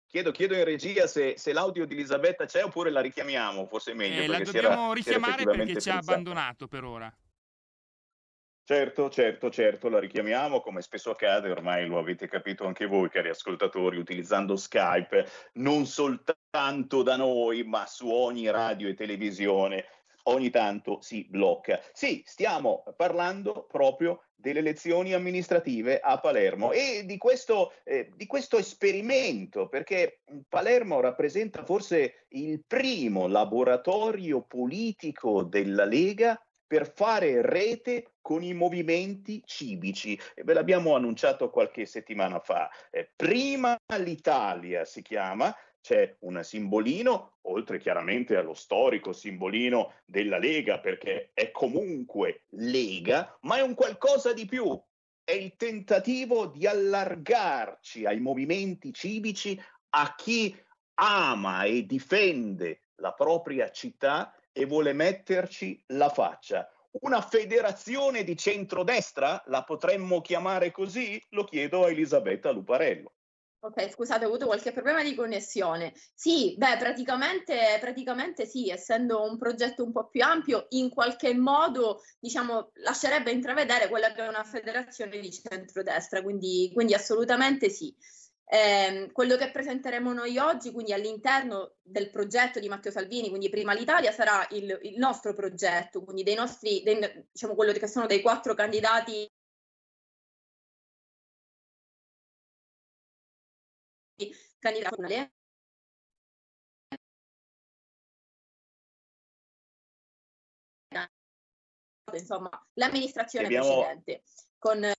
[0.07, 3.93] Chiedo, chiedo, in regia se, se, l'audio di Elisabetta c'è oppure la richiamiamo, forse è
[3.93, 4.21] meglio.
[4.21, 7.13] Eh, la dobbiamo richiamare perché ci ha abbandonato per ora.
[8.69, 13.29] Certo, certo, certo, la richiamiamo come spesso accade, ormai lo avete capito anche voi, cari
[13.29, 19.85] ascoltatori, utilizzando Skype, non soltanto da noi, ma su ogni radio e televisione,
[20.23, 21.79] ogni tanto si blocca.
[21.93, 28.57] Sì, stiamo parlando proprio delle elezioni amministrative a Palermo e di questo, eh, di questo
[28.57, 38.43] esperimento, perché Palermo rappresenta forse il primo laboratorio politico della Lega per fare rete con
[38.43, 40.19] i movimenti civici.
[40.35, 42.69] E ve l'abbiamo annunciato qualche settimana fa.
[42.91, 50.79] Eh, prima l'Italia si chiama, c'è un simbolino, oltre chiaramente allo storico simbolino della Lega,
[50.79, 54.77] perché è comunque Lega, ma è un qualcosa di più.
[55.23, 59.57] È il tentativo di allargarci ai movimenti civici,
[59.91, 60.53] a chi
[60.95, 66.67] ama e difende la propria città e vuole metterci la faccia.
[67.01, 69.43] Una federazione di centrodestra?
[69.45, 71.23] La potremmo chiamare così?
[71.29, 73.11] Lo chiedo a Elisabetta Luparello.
[73.59, 75.93] Ok, scusate, ho avuto qualche problema di connessione.
[76.13, 82.01] Sì, beh, praticamente, praticamente sì, essendo un progetto un po' più ampio, in qualche modo,
[82.19, 87.93] diciamo, lascerebbe intravedere quella che è una federazione di centrodestra, quindi, quindi assolutamente sì.
[88.49, 93.73] Eh, quello che presenteremo noi oggi, quindi all'interno del progetto di Matteo Salvini, quindi Prima
[93.73, 96.97] l'Italia, sarà il, il nostro progetto, quindi dei nostri, dei,
[97.29, 99.29] diciamo quello che sono dei quattro candidati
[104.59, 104.95] candidato
[112.13, 113.81] insomma l'amministrazione Abbiamo...
[113.81, 114.23] precedente
[114.57, 114.91] con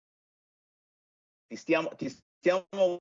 [1.48, 2.98] ti stiamo, ti stiamo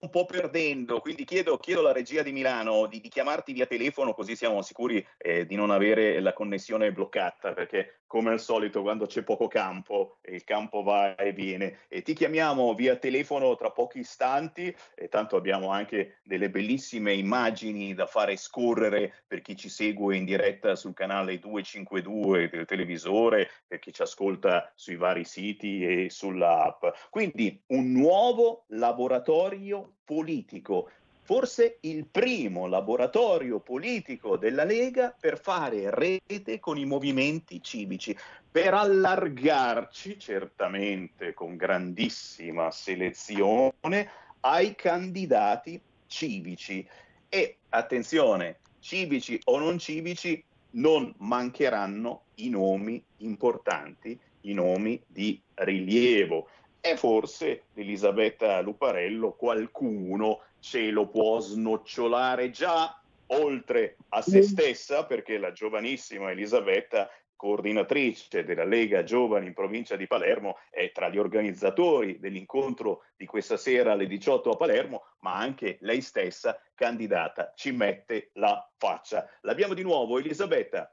[0.00, 4.14] un po' perdendo, quindi chiedo, chiedo alla regia di Milano di, di, chiamarti via telefono
[4.14, 9.06] così siamo sicuri eh, di non avere la connessione bloccata, perché come al solito quando
[9.06, 14.00] c'è poco campo il campo va e viene e ti chiamiamo via telefono tra pochi
[14.00, 20.16] istanti e tanto abbiamo anche delle bellissime immagini da fare scorrere per chi ci segue
[20.16, 26.10] in diretta sul canale 252 del televisore, per chi ci ascolta sui vari siti e
[26.10, 26.86] sull'app.
[27.10, 30.90] Quindi un nuovo laboratorio politico
[31.30, 38.16] forse il primo laboratorio politico della Lega per fare rete con i movimenti civici,
[38.50, 44.10] per allargarci certamente con grandissima selezione
[44.40, 46.84] ai candidati civici.
[47.28, 56.48] E attenzione, civici o non civici, non mancheranno i nomi importanti, i nomi di rilievo.
[56.82, 63.00] E forse Elisabetta Luparello qualcuno ce lo può snocciolare già
[63.32, 70.06] oltre a se stessa, perché la giovanissima Elisabetta, coordinatrice della Lega Giovani in provincia di
[70.06, 75.78] Palermo, è tra gli organizzatori dell'incontro di questa sera alle 18 a Palermo, ma anche
[75.82, 79.28] lei stessa candidata ci mette la faccia.
[79.42, 80.92] L'abbiamo di nuovo, Elisabetta.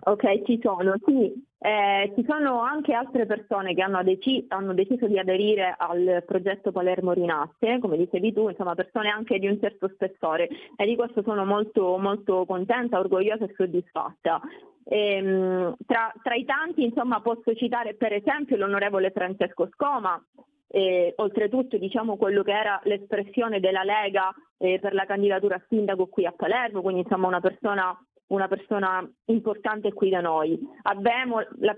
[0.00, 1.46] Ok, ci sono, sì.
[1.60, 6.70] Eh, ci sono anche altre persone che hanno, deci- hanno, deciso di aderire al progetto
[6.70, 11.22] Palermo Rinasse, come dicevi tu, insomma persone anche di un certo spessore e di questo
[11.22, 14.40] sono molto, molto contenta, orgogliosa e soddisfatta.
[14.84, 20.22] E, ehm, tra, tra, i tanti insomma, posso citare per esempio l'onorevole Francesco Scoma,
[20.68, 26.06] e, oltretutto diciamo quello che era l'espressione della Lega eh, per la candidatura a sindaco
[26.06, 30.58] qui a Palermo, quindi insomma una persona una persona importante qui da noi.
[30.82, 31.76] Abbiamo la,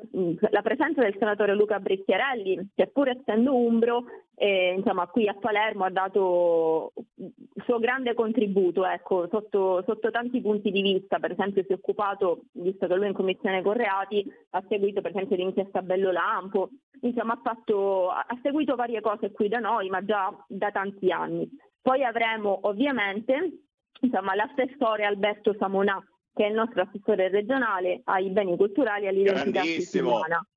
[0.50, 5.84] la presenza del senatore Luca Brecchiarelli, che pur essendo umbro, eh, insomma, qui a Palermo
[5.84, 11.62] ha dato il suo grande contributo ecco, sotto, sotto, tanti punti di vista, per esempio
[11.62, 15.36] si è occupato, visto che lui è in commissione con reati, ha seguito per esempio
[15.36, 16.70] l'inchiesta Bello Lampo,
[17.02, 21.48] insomma ha, fatto, ha seguito varie cose qui da noi, ma già da tanti anni.
[21.82, 23.66] Poi avremo ovviamente
[24.00, 26.02] insomma, l'assessore Alberto Samonà,
[26.32, 30.44] che è il nostro assessore regionale ai beni culturali e all'identità siciliana.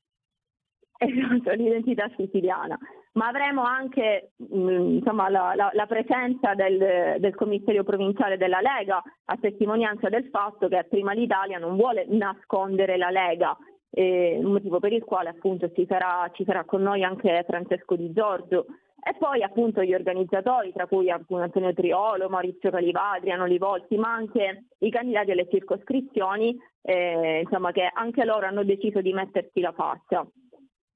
[0.96, 2.78] Esatto, l'identità siciliana.
[3.14, 8.62] Ma avremo anche mh, mm, insomma, la, la, la, presenza del, del, commissario provinciale della
[8.62, 13.58] Lega, a testimonianza del fatto che prima l'Italia non vuole nascondere la Lega,
[13.90, 18.12] eh, motivo per il quale appunto ci sarà, ci sarà con noi anche Francesco Di
[18.14, 18.66] Giorgio,
[19.06, 24.66] e poi appunto gli organizzatori, tra cui Antonio Triolo, Maurizio Calivà, Adriano Livolti, ma anche
[24.80, 30.26] i candidati alle circoscrizioni, eh, insomma, che anche loro hanno deciso di mettersi la faccia.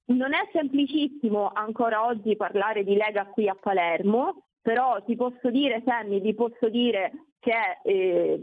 [0.06, 5.82] Non è semplicissimo ancora oggi parlare di Lega qui a Palermo, però ti posso dire,
[5.86, 8.40] Sammy, vi posso dire che eh,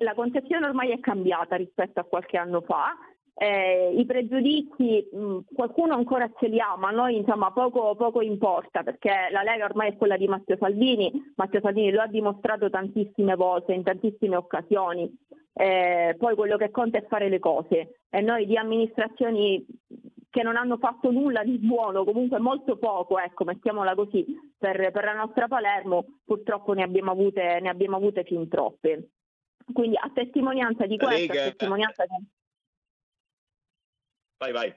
[0.00, 2.94] la concezione ormai è cambiata rispetto a qualche anno fa
[3.34, 8.82] eh, I pregiudizi mh, qualcuno ancora ce li ha, ma noi insomma poco, poco, importa
[8.82, 13.34] perché la Lega ormai è quella di Matteo Salvini, Matteo Salvini lo ha dimostrato tantissime
[13.34, 15.10] volte, in tantissime occasioni.
[15.54, 19.62] Eh, poi quello che conta è fare le cose e noi di amministrazioni
[20.30, 24.24] che non hanno fatto nulla di buono, comunque molto poco, ecco, mettiamola così,
[24.56, 29.10] per, per la nostra Palermo purtroppo ne abbiamo avute, ne abbiamo avute fin troppe.
[29.70, 31.42] Quindi a testimonianza di questo, Lega...
[31.42, 32.26] a testimonianza di...
[34.42, 34.74] Vai, vai.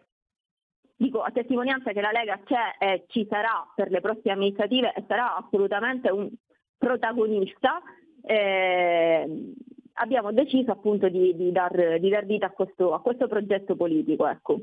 [0.95, 5.03] Dico, a testimonianza che la Lega c'è e ci sarà per le prossime amministrative e
[5.07, 6.31] sarà assolutamente un
[6.77, 7.81] protagonista,
[8.21, 9.53] eh,
[9.93, 14.27] abbiamo deciso appunto di, di, dar, di dar, vita a questo, a questo progetto politico.
[14.27, 14.59] Ecco.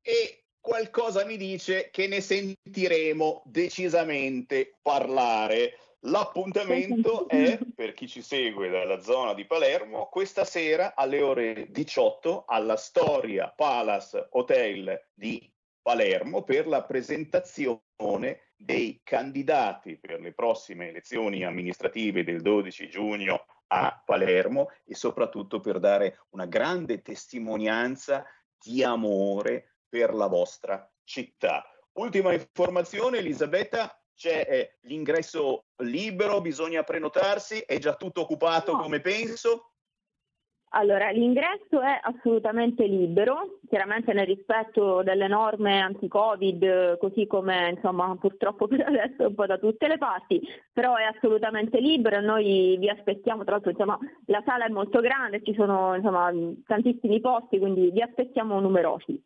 [0.00, 8.68] E qualcosa mi dice che ne sentiremo decisamente parlare L'appuntamento è, per chi ci segue
[8.68, 16.44] dalla zona di Palermo, questa sera alle ore 18 alla Storia Palace Hotel di Palermo
[16.44, 24.68] per la presentazione dei candidati per le prossime elezioni amministrative del 12 giugno a Palermo
[24.84, 28.24] e soprattutto per dare una grande testimonianza
[28.56, 31.64] di amore per la vostra città.
[31.92, 38.82] Ultima informazione, Elisabetta, c'è eh, l'ingresso libero, bisogna prenotarsi, è già tutto occupato no.
[38.82, 39.74] come penso?
[40.72, 48.66] Allora, l'ingresso è assolutamente libero, chiaramente nel rispetto delle norme anti-Covid, così come insomma purtroppo
[48.66, 50.40] per adesso un po' da tutte le parti,
[50.70, 55.00] però è assolutamente libero e noi vi aspettiamo, tra l'altro insomma la sala è molto
[55.00, 56.30] grande, ci sono insomma
[56.66, 59.24] tantissimi posti, quindi vi aspettiamo numerosi.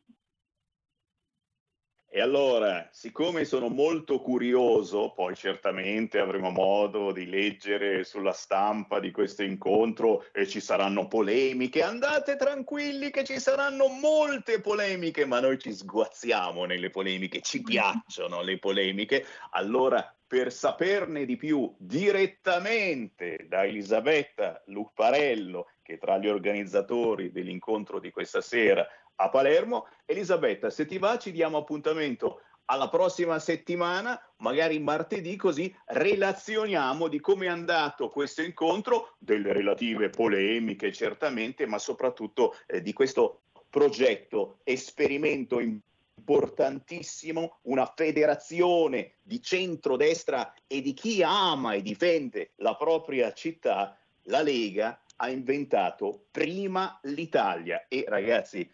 [2.14, 9.10] E allora, siccome sono molto curioso, poi certamente avremo modo di leggere sulla stampa di
[9.10, 15.58] questo incontro e ci saranno polemiche, andate tranquilli che ci saranno molte polemiche, ma noi
[15.58, 19.24] ci sguazziamo nelle polemiche, ci piacciono le polemiche.
[19.52, 28.10] Allora, per saperne di più direttamente da Elisabetta Lupparello, che tra gli organizzatori dell'incontro di
[28.10, 28.86] questa sera
[29.16, 29.86] a Palermo.
[30.04, 37.20] Elisabetta, se ti va ci diamo appuntamento alla prossima settimana, magari martedì, così relazioniamo di
[37.20, 44.58] come è andato questo incontro, delle relative polemiche certamente, ma soprattutto eh, di questo progetto,
[44.64, 53.96] esperimento importantissimo, una federazione di centrodestra e di chi ama e difende la propria città,
[54.26, 58.68] la Lega ha inventato prima l'Italia e ragazzi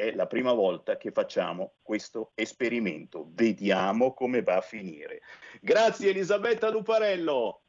[0.00, 3.28] è la prima volta che facciamo questo esperimento.
[3.34, 5.20] Vediamo come va a finire.
[5.60, 7.60] Grazie Elisabetta Luparello.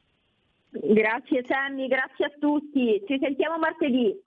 [0.70, 3.02] Grazie Sammy, grazie a tutti.
[3.06, 4.18] Ci sentiamo martedì.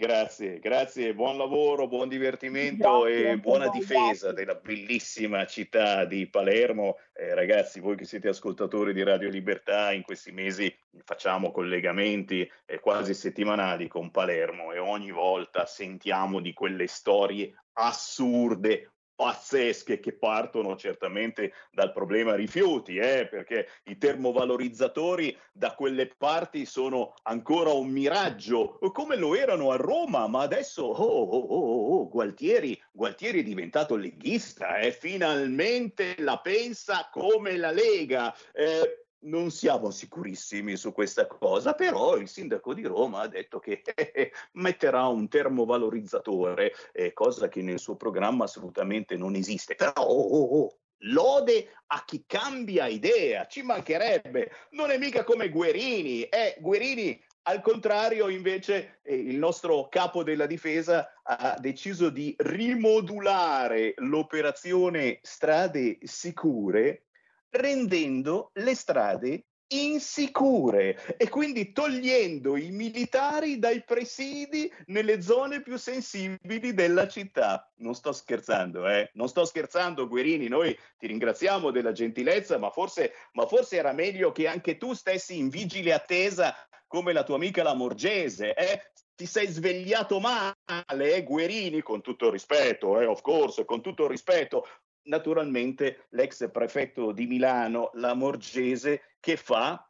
[0.00, 4.32] Grazie, grazie, buon lavoro, buon divertimento grazie, e buona difesa grazie.
[4.32, 6.96] della bellissima città di Palermo.
[7.12, 10.74] Eh, ragazzi, voi che siete ascoltatori di Radio Libertà, in questi mesi
[11.04, 18.92] facciamo collegamenti eh, quasi settimanali con Palermo e ogni volta sentiamo di quelle storie assurde,
[19.20, 27.12] pazzesche che partono certamente dal problema rifiuti, eh, perché i termovalorizzatori da quelle parti sono
[27.24, 32.82] ancora un miraggio, come lo erano a Roma, ma adesso oh, oh, oh, oh Gualtieri,
[32.90, 38.34] Gualtieri, è diventato leghista, eh, finalmente la pensa come la Lega.
[38.54, 43.82] Eh, non siamo sicurissimi su questa cosa, però il sindaco di Roma ha detto che
[43.94, 49.74] eh, metterà un termovalorizzatore, eh, cosa che nel suo programma assolutamente non esiste.
[49.74, 54.50] Però oh, oh, oh, lode a chi cambia idea, ci mancherebbe.
[54.70, 60.46] Non è mica come Guerini, eh, Guerini al contrario, invece, eh, il nostro capo della
[60.46, 67.06] difesa ha deciso di rimodulare l'operazione strade sicure
[67.50, 76.74] rendendo le strade insicure e quindi togliendo i militari dai presidi nelle zone più sensibili
[76.74, 77.70] della città.
[77.76, 79.10] Non sto scherzando, eh?
[79.14, 84.32] Non sto scherzando, Guerini, noi ti ringraziamo della gentilezza, ma forse, ma forse era meglio
[84.32, 86.54] che anche tu stessi in vigile attesa
[86.86, 88.90] come la tua amica la Morgese, eh?
[89.14, 94.04] Ti sei svegliato male, eh, Guerini, con tutto il rispetto, eh, of course, con tutto
[94.04, 94.66] il rispetto,
[95.04, 99.84] naturalmente l'ex prefetto di Milano, la Morgese, che fa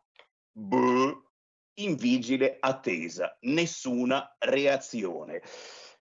[0.50, 1.28] buh,
[1.74, 5.42] in vigile attesa, nessuna reazione.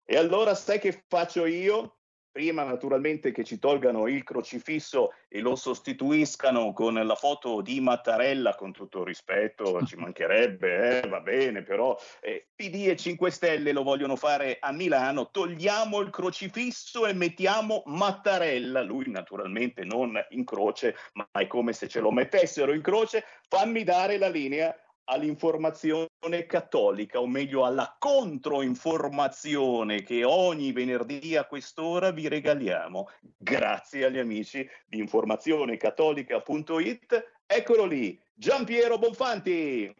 [0.04, 1.99] E allora sai che faccio io?
[2.30, 8.54] Prima naturalmente che ci tolgano il crocifisso e lo sostituiscano con la foto di Mattarella,
[8.54, 13.82] con tutto rispetto, ci mancherebbe, eh, va bene, però eh, PD e 5 Stelle lo
[13.82, 20.96] vogliono fare a Milano, togliamo il crocifisso e mettiamo Mattarella, lui naturalmente non in croce,
[21.14, 24.74] ma è come se ce lo mettessero in croce, fammi dare la linea
[25.10, 33.08] all'informazione cattolica, o meglio alla controinformazione che ogni venerdì a quest'ora vi regaliamo.
[33.36, 37.42] Grazie agli amici di informazionecattolica.it.
[37.44, 39.92] Eccolo lì, Giampiero Bonfanti.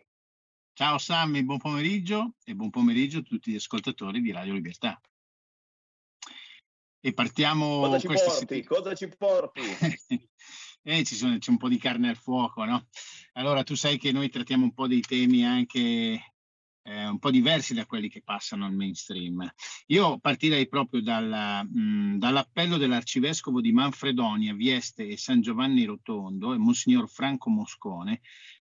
[0.73, 5.01] Ciao Sammy, buon pomeriggio e buon pomeriggio a tutti gli ascoltatori di Radio Libertà.
[7.03, 7.81] E partiamo...
[7.81, 8.63] Cosa ci porti?
[8.63, 9.63] Cosa ci porti?
[10.83, 12.89] eh, sono, c'è un po' di carne al fuoco, no?
[13.35, 15.81] Allora, tu sai che noi trattiamo un po' dei temi anche
[16.83, 19.49] eh, un po' diversi da quelli che passano al mainstream.
[19.87, 26.59] Io partirei proprio dalla, mh, dall'appello dell'arcivescovo di Manfredonia, Vieste e San Giovanni Rotondo, e
[26.59, 28.21] Monsignor Franco Moscone,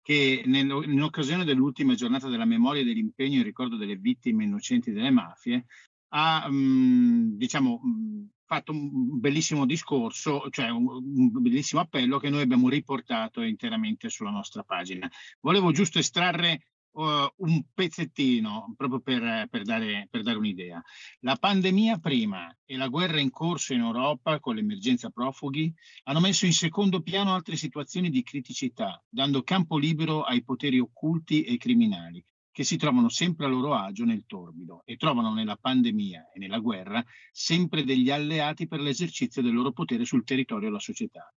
[0.02, 5.12] che in occasione dell'ultima giornata della memoria e dell'impegno in ricordo delle vittime innocenti delle
[5.12, 5.66] mafie
[6.10, 12.42] ha mh, diciamo, mh, fatto un bellissimo discorso, cioè un, un, bellissimo appello che noi
[12.42, 15.10] abbiamo riportato interamente sulla nostra pagina.
[15.40, 17.04] Volevo giusto estrarre uh,
[17.38, 20.82] un pezzettino proprio per, per, dare, per dare un'idea.
[21.20, 25.72] La pandemia prima e la guerra in corso in Europa con l'emergenza profughi
[26.06, 31.44] hanno messo in secondo piano altre situazioni di criticità, dando campo libero ai poteri occulti
[31.44, 36.32] e criminali che si trovano sempre a loro agio nel torbido e trovano nella pandemia
[36.34, 41.34] e nella guerra sempre degli alleati per l'esercizio del loro potere sul territorio della società.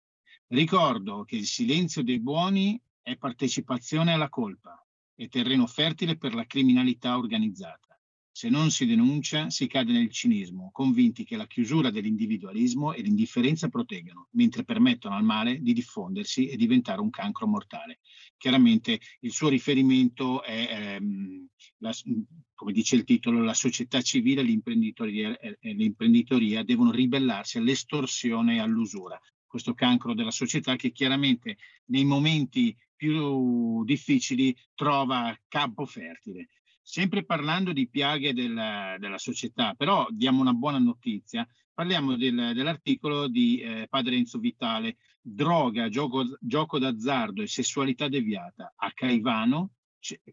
[0.47, 4.83] Ricordo che il silenzio dei buoni è partecipazione alla colpa
[5.15, 7.92] e terreno fertile per la criminalità organizzata.
[8.35, 13.69] Se non si denuncia, si cade nel cinismo, convinti che la chiusura dell'individualismo e l'indifferenza
[13.69, 17.99] proteggano, mentre permettono al male di diffondersi e diventare un cancro mortale.
[18.35, 21.45] Chiaramente il suo riferimento è, ehm,
[21.77, 21.93] la,
[22.55, 28.59] come dice il titolo, la società civile e l'imprenditoria, e l'imprenditoria devono ribellarsi all'estorsione e
[28.61, 29.21] all'usura.
[29.45, 31.57] Questo cancro della società che chiaramente
[31.91, 36.47] nei momenti più difficili trova campo fertile
[36.83, 43.27] sempre parlando di piaghe della, della società, però diamo una buona notizia, parliamo del, dell'articolo
[43.27, 48.73] di eh, Padre Enzo Vitale, droga, gioco, gioco d'azzardo e sessualità deviata.
[48.75, 49.71] A Caivano,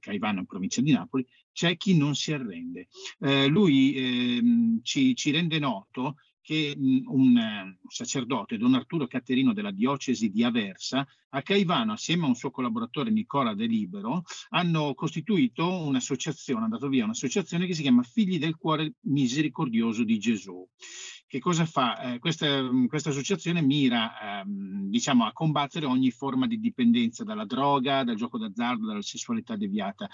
[0.00, 2.88] Caivano in provincia di Napoli, c'è chi non si arrende.
[3.20, 10.30] Eh, lui eh, ci, ci rende noto che un sacerdote, Don Arturo Caterino della diocesi
[10.30, 16.60] di Aversa, a Caivano, assieme a un suo collaboratore Nicola De Libero, hanno costituito un'associazione,
[16.60, 20.66] hanno dato via un'associazione che si chiama Figli del Cuore Misericordioso di Gesù.
[21.30, 22.14] Che cosa fa?
[22.14, 28.02] Eh, questa, questa, associazione mira ehm, diciamo, a combattere ogni forma di dipendenza dalla droga,
[28.02, 30.08] dal gioco d'azzardo, dalla sessualità deviata.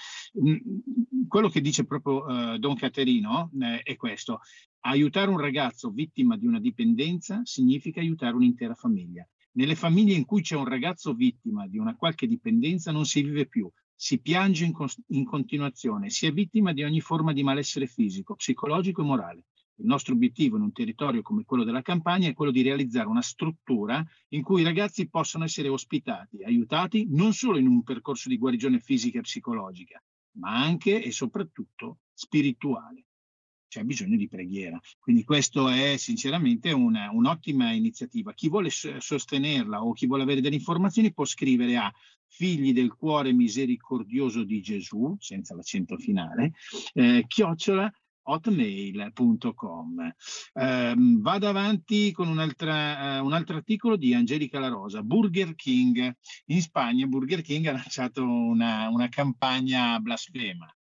[1.27, 4.41] quello che dice proprio eh, Don Caterino eh, è questo.
[4.81, 9.27] Aiutare un ragazzo vittima di una dipendenza significa aiutare un'intera famiglia.
[9.53, 13.47] Nelle famiglie in cui c'è un ragazzo vittima di una qualche dipendenza non si vive
[13.47, 14.75] più, si piange in,
[15.07, 19.45] in continuazione, si è vittima di ogni forma di malessere fisico, psicologico e morale.
[19.79, 23.23] Il nostro obiettivo in un territorio come quello della campagna è quello di realizzare una
[23.23, 28.39] struttura in cui i ragazzi possano essere ospitati, aiutati non solo in un percorso di
[28.39, 30.03] guarigione fisica e psicologica,
[30.39, 33.05] ma anche e soprattutto spirituale
[33.69, 34.81] c'è bisogno di preghiera.
[34.99, 38.33] Quindi questo è sinceramente una, un'ottima iniziativa.
[38.33, 41.93] Chi vuole sostenerla o chi vuole avere delle informazioni può scrivere a
[42.29, 46.53] figli del cuore misericordioso di Gesù, senza l'accento finale,
[46.95, 47.93] eh, chiocciola
[48.27, 50.13] hotmail.com.
[50.53, 55.03] Eh, vado avanti con un'altra, uh, un altro articolo di Angelica La Rosa.
[55.03, 56.13] Burger King.
[56.47, 60.86] In Spagna Burger King ha lanciato una, una campagna blasfema eh,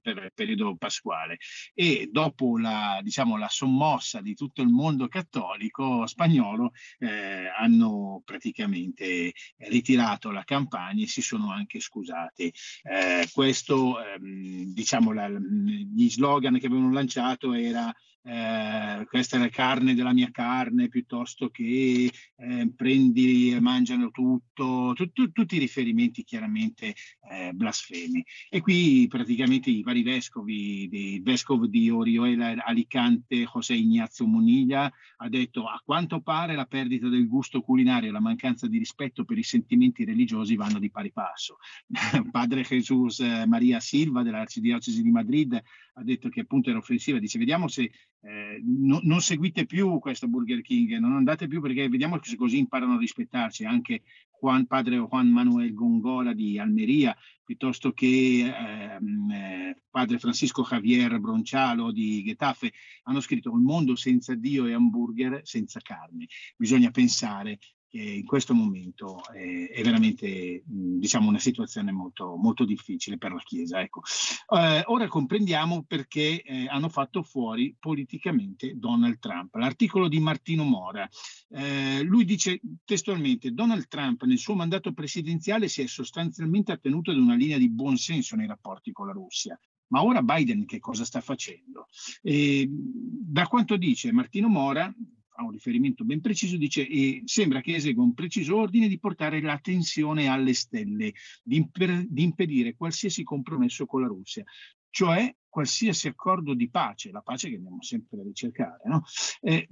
[0.00, 1.38] per il periodo pasquale
[1.74, 9.32] e dopo la, diciamo, la sommossa di tutto il mondo cattolico spagnolo eh, hanno praticamente
[9.58, 12.52] ritirato la campagna e si sono anche scusati.
[12.82, 17.92] Eh, questo, ehm, diciamo, la, gli slogan che avevano lanciato era
[18.24, 24.92] eh, questa è la carne della mia carne piuttosto che eh, prendi e mangiano tutto,
[24.94, 26.94] tu, tu, tutti i riferimenti chiaramente
[27.30, 28.24] eh, blasfemi.
[28.48, 35.28] E qui praticamente i vari vescovi, il vescovo di Oriola Alicante, José Ignazio Muniglia, ha
[35.28, 39.38] detto a quanto pare la perdita del gusto culinario e la mancanza di rispetto per
[39.38, 41.56] i sentimenti religiosi vanno di pari passo.
[42.30, 45.60] Padre Jesus eh, Maria Silva dell'Arcidiocesi di Madrid
[45.94, 47.90] ha detto che appunto era offensiva, dice vediamo se
[48.20, 52.58] eh, no, non seguite più questo Burger King, non andate più perché vediamo se così
[52.58, 54.02] imparano a rispettarci anche
[54.40, 61.92] Juan, padre Juan Manuel Gongola di Almeria, piuttosto che ehm, eh, padre Francisco Javier Broncialo
[61.92, 62.72] di Getafe,
[63.04, 66.26] hanno scritto Il mondo senza Dio e hamburger senza carne.
[66.56, 67.58] Bisogna pensare
[67.92, 73.42] che in questo momento è, è veramente diciamo, una situazione molto, molto difficile per la
[73.44, 73.82] Chiesa.
[73.82, 74.00] Ecco.
[74.48, 79.54] Eh, ora comprendiamo perché eh, hanno fatto fuori politicamente Donald Trump.
[79.56, 81.06] L'articolo di Martino Mora,
[81.50, 87.18] eh, lui dice testualmente Donald Trump nel suo mandato presidenziale si è sostanzialmente attenuto ad
[87.18, 89.60] una linea di buonsenso nei rapporti con la Russia.
[89.88, 91.88] Ma ora Biden che cosa sta facendo?
[92.22, 94.90] E, da quanto dice Martino Mora,
[95.32, 99.40] fa un riferimento ben preciso, dice e sembra che esegua un preciso ordine di portare
[99.40, 101.12] la tensione alle stelle,
[101.42, 104.44] di, imper- di impedire qualsiasi compromesso con la Russia,
[104.90, 108.82] cioè qualsiasi accordo di pace, la pace che andiamo sempre a ricercare.
[108.86, 109.02] No?
[109.40, 109.68] Eh,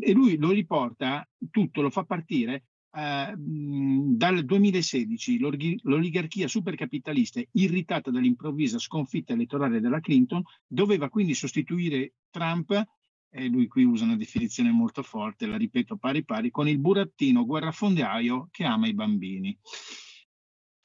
[0.00, 5.38] e lui lo riporta tutto, lo fa partire eh, dal 2016
[5.82, 12.84] l'oligarchia supercapitalista, irritata dall'improvvisa sconfitta elettorale della Clinton, doveva quindi sostituire Trump,
[13.30, 17.44] e lui qui usa una definizione molto forte, la ripeto pari pari, con il burattino
[17.44, 19.58] guerrafondaio che ama i bambini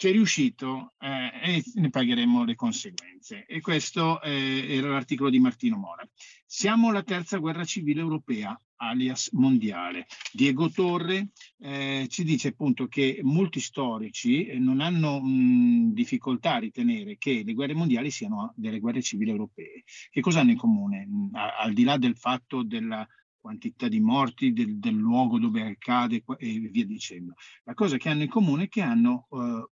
[0.01, 3.45] ci è riuscito eh, e ne pagheremo le conseguenze.
[3.45, 6.03] E questo eh, era l'articolo di Martino Mora.
[6.43, 10.07] Siamo alla terza guerra civile europea, alias mondiale.
[10.33, 11.29] Diego Torre
[11.59, 17.43] eh, ci dice appunto che molti storici eh, non hanno mh, difficoltà a ritenere che
[17.45, 19.83] le guerre mondiali siano delle guerre civili europee.
[20.09, 21.07] Che cosa hanno in comune?
[21.33, 23.07] A, al di là del fatto della
[23.41, 27.33] quantità di morti, del, del, luogo dove accade e via dicendo.
[27.63, 29.67] La cosa che hanno in comune è che hanno uh,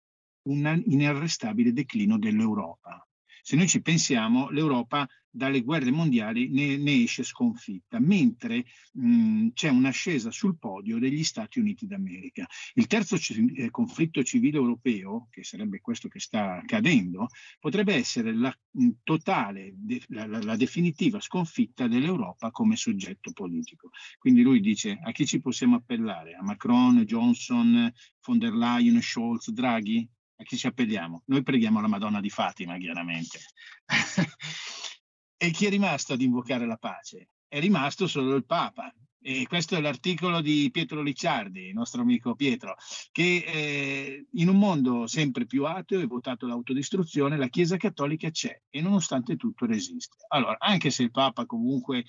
[0.46, 3.06] un inarrestabile declino dell'Europa.
[3.42, 9.70] Se noi ci pensiamo, l'Europa dalle guerre mondiali ne, ne esce sconfitta, mentre mh, c'è
[9.70, 12.48] un'ascesa sul podio degli Stati Uniti d'America.
[12.74, 17.28] Il terzo c- eh, conflitto civile europeo, che sarebbe questo che sta accadendo,
[17.60, 23.90] potrebbe essere la mh, totale, de- la, la, la, definitiva sconfitta dell'Europa come soggetto politico.
[24.18, 26.34] Quindi lui dice a chi ci possiamo appellare?
[26.34, 27.94] A Macron, Johnson,
[28.26, 30.10] von der Leyen, Scholz, Draghi?
[30.38, 31.24] A chi ci appelliamo?
[31.26, 33.40] Noi preghiamo la Madonna di Fatima, chiaramente.
[35.38, 37.30] e chi è rimasto ad invocare la pace?
[37.48, 38.94] È rimasto solo il Papa.
[39.28, 42.76] E questo è l'articolo di Pietro Licciardi, il nostro amico Pietro,
[43.12, 48.62] che eh, in un mondo sempre più ateo e votato all'autodistruzione, la Chiesa Cattolica c'è
[48.70, 50.18] e nonostante tutto resiste.
[50.28, 52.06] Allora, anche se il Papa comunque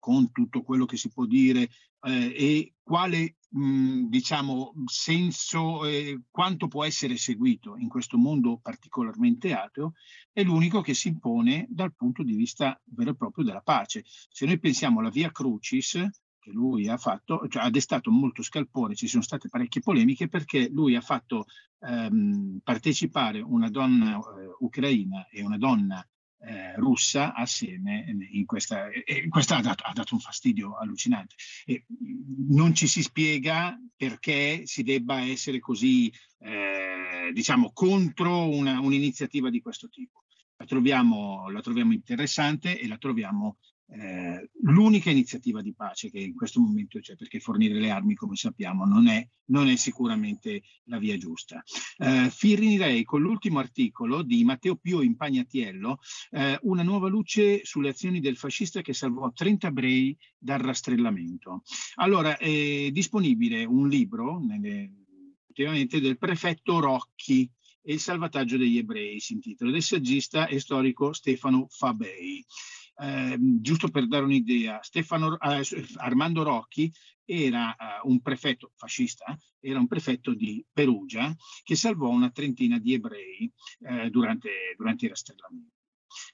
[0.00, 1.68] con tutto quello che si può dire
[2.00, 9.92] eh, e quale diciamo senso eh, quanto può essere seguito in questo mondo particolarmente ateo
[10.32, 14.04] è l'unico che si impone dal punto di vista vero e proprio della pace.
[14.06, 18.96] Se noi pensiamo alla via crucis che lui ha fatto, cioè ha destato molto scalpore,
[18.96, 21.44] ci sono state parecchie polemiche perché lui ha fatto
[21.80, 26.04] ehm, partecipare una donna eh, ucraina e una donna
[26.44, 31.34] eh, russa assieme in questa, e questa ha dato, ha dato, un fastidio allucinante.
[31.64, 31.84] E
[32.48, 39.60] non ci si spiega perché si debba essere così, eh, diciamo, contro una, un'iniziativa di
[39.60, 40.24] questo tipo.
[40.56, 43.58] La troviamo, la troviamo interessante e la troviamo
[43.94, 48.36] eh, l'unica iniziativa di pace che in questo momento c'è, perché fornire le armi, come
[48.36, 51.62] sappiamo, non è, non è sicuramente la via giusta.
[51.98, 55.98] Eh, finirei con l'ultimo articolo di Matteo Pio Impagnatiello,
[56.30, 61.62] eh, una nuova luce sulle azioni del fascista che salvò 30 ebrei dal rastrellamento.
[61.96, 64.90] Allora, è disponibile un libro, nelle,
[65.46, 67.50] del prefetto Rocchi,
[67.84, 72.44] e il salvataggio degli ebrei, si intitola, del saggista e storico Stefano Fabei.
[73.02, 75.64] Eh, giusto per dare un'idea, Stefano, eh,
[75.96, 76.92] Armando Rocchi
[77.24, 81.34] era uh, un prefetto fascista, era un prefetto di Perugia
[81.64, 83.50] che salvò una trentina di ebrei
[83.80, 85.70] eh, durante, durante i rastrellamenti.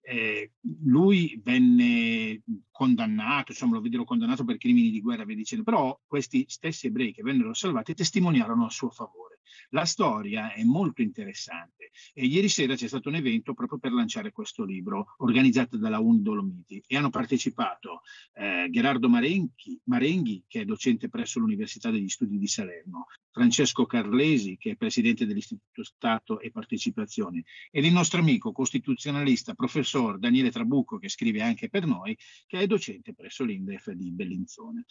[0.03, 0.53] Eh,
[0.85, 6.89] lui venne condannato, insomma lo videro condannato per crimini di guerra, dicendo, però questi stessi
[6.89, 9.38] ebrei che vennero salvati testimoniarono a suo favore.
[9.71, 14.33] La storia è molto interessante e ieri sera c'è stato un evento proprio per lanciare
[14.33, 18.03] questo libro organizzato dalla UN Dolomiti e hanno partecipato
[18.35, 24.57] eh, Gerardo Marenghi, Marenghi, che è docente presso l'Università degli Studi di Salerno, Francesco Carlesi,
[24.57, 30.99] che è presidente dell'Istituto Stato e Partecipazione, ed il nostro amico costituzionalista, professor Daniele Trabucco,
[30.99, 34.85] che scrive anche per noi, che è docente presso l'Indef di Bellinzone.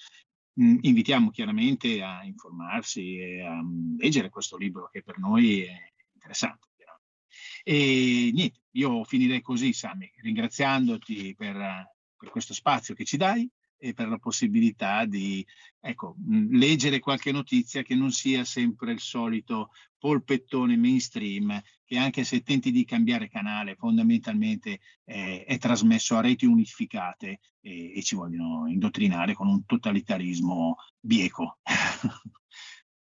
[0.59, 5.91] Mm, invitiamo chiaramente a informarsi e a mm, leggere questo libro che per noi è
[6.13, 6.67] interessante.
[7.63, 13.93] E niente, io finirei così, Sami, ringraziandoti per, per questo spazio che ci dai e
[13.93, 15.45] per la possibilità di
[15.81, 16.15] ecco,
[16.49, 22.71] leggere qualche notizia che non sia sempre il solito polpettone mainstream che anche se tenti
[22.71, 29.33] di cambiare canale fondamentalmente eh, è trasmesso a reti unificate e, e ci vogliono indottrinare
[29.33, 31.59] con un totalitarismo bieco.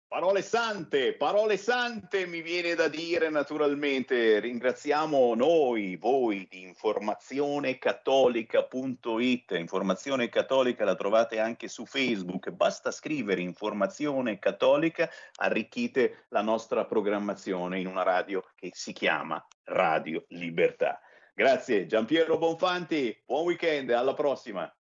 [0.09, 4.41] Parole sante, parole sante mi viene da dire naturalmente.
[4.41, 9.51] Ringraziamo noi, voi di informazionecattolica.it.
[9.51, 12.49] Informazione Cattolica la trovate anche su Facebook.
[12.53, 20.25] Basta scrivere Informazione Cattolica, arricchite la nostra programmazione in una radio che si chiama Radio
[20.29, 20.99] Libertà.
[21.35, 24.75] Grazie Giampiero Bonfanti, buon weekend, alla prossima.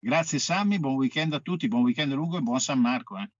[0.00, 3.16] Grazie Sammy, buon weekend a tutti, buon weekend lungo e buon San Marco.
[3.18, 3.30] Eh.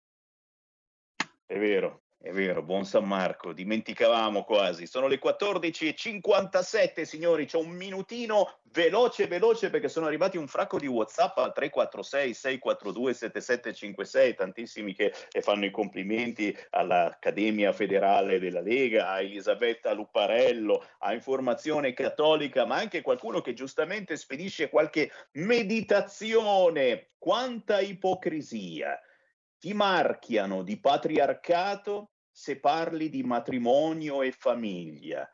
[1.47, 4.87] È vero, È vero, buon San Marco, dimenticavamo quasi.
[4.87, 10.87] Sono le 14.57, signori, c'è un minutino veloce, veloce, perché sono arrivati un fracco di
[10.87, 20.83] WhatsApp al 346-642-7756, tantissimi che fanno i complimenti all'Accademia Federale della Lega, a Elisabetta Luparello,
[21.01, 27.11] a Informazione Cattolica, ma anche qualcuno che giustamente spedisce qualche meditazione.
[27.19, 28.99] Quanta ipocrisia!
[29.65, 35.27] Ti marchiano di patriarcato se parli di matrimonio e famiglia,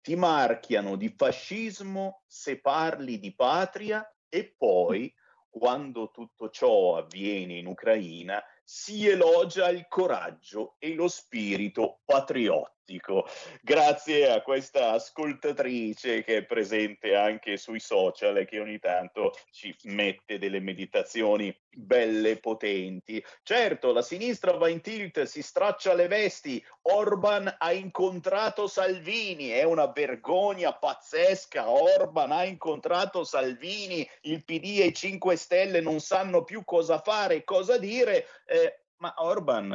[0.00, 4.04] ti marchiano di fascismo se parli di patria.
[4.28, 5.14] E poi,
[5.48, 13.26] quando tutto ciò avviene in Ucraina, si elogia il coraggio e lo spirito patriottico fantastico.
[13.60, 19.74] Grazie a questa ascoltatrice che è presente anche sui social e che ogni tanto ci
[19.84, 23.22] mette delle meditazioni belle potenti.
[23.42, 26.64] Certo, la sinistra va in tilt, si straccia le vesti.
[26.82, 31.68] Orban ha incontrato Salvini, è una vergogna pazzesca.
[31.68, 37.44] Orban ha incontrato Salvini, il PD e i 5 Stelle non sanno più cosa fare,
[37.44, 38.26] cosa dire.
[38.46, 39.72] Eh, ma Orban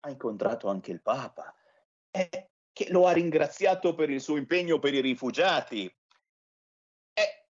[0.00, 1.52] ha incontrato anche il Papa
[2.72, 5.84] che lo ha ringraziato per il suo impegno per i rifugiati.
[7.12, 7.48] Eh,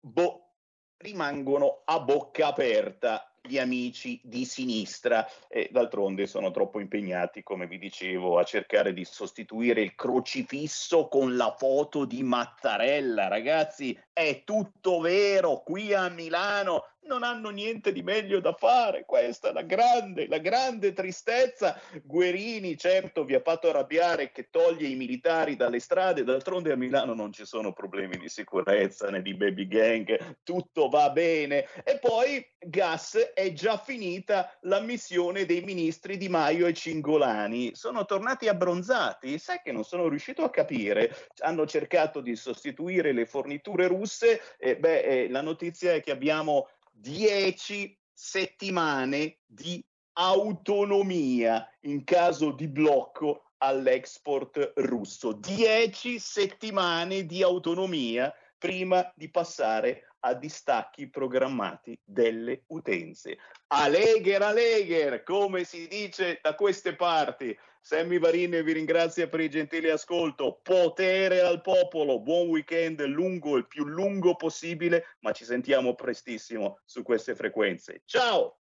[0.00, 0.54] boh,
[0.98, 7.78] rimangono a bocca aperta gli amici di sinistra e d'altronde sono troppo impegnati, come vi
[7.78, 13.28] dicevo, a cercare di sostituire il crocifisso con la foto di Mattarella.
[13.28, 19.04] Ragazzi, è tutto vero, qui a Milano non hanno niente di meglio da fare.
[19.04, 21.80] Questa è la grande, la grande tristezza.
[22.04, 27.14] Guerini, certo, vi ha fatto arrabbiare che toglie i militari dalle strade, d'altronde a Milano
[27.14, 31.66] non ci sono problemi di sicurezza né di baby gang, tutto va bene.
[31.82, 37.74] E poi gas è già finita la missione dei ministri Di Maio e Cingolani.
[37.74, 41.14] Sono tornati abbronzati, sai che non sono riuscito a capire.
[41.38, 44.40] Hanno cercato di sostituire le forniture russe.
[44.58, 46.68] E beh, eh, la notizia è che abbiamo
[47.00, 49.84] 10 settimane di
[50.14, 55.32] autonomia in caso di blocco all'export russo.
[55.32, 63.38] 10 settimane di autonomia prima di passare a distacchi programmati delle utenze.
[63.68, 67.56] Alegher, Alegher, come si dice da queste parti.
[67.88, 70.60] Sammy Varin vi ringrazia per il gentile ascolto.
[70.62, 72.20] Potere al popolo.
[72.20, 78.02] Buon weekend lungo, il più lungo possibile, ma ci sentiamo prestissimo su queste frequenze.
[78.04, 78.58] Ciao!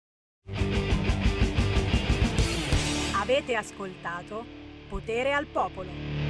[3.13, 4.43] Avete ascoltato
[4.89, 6.20] Potere al popolo.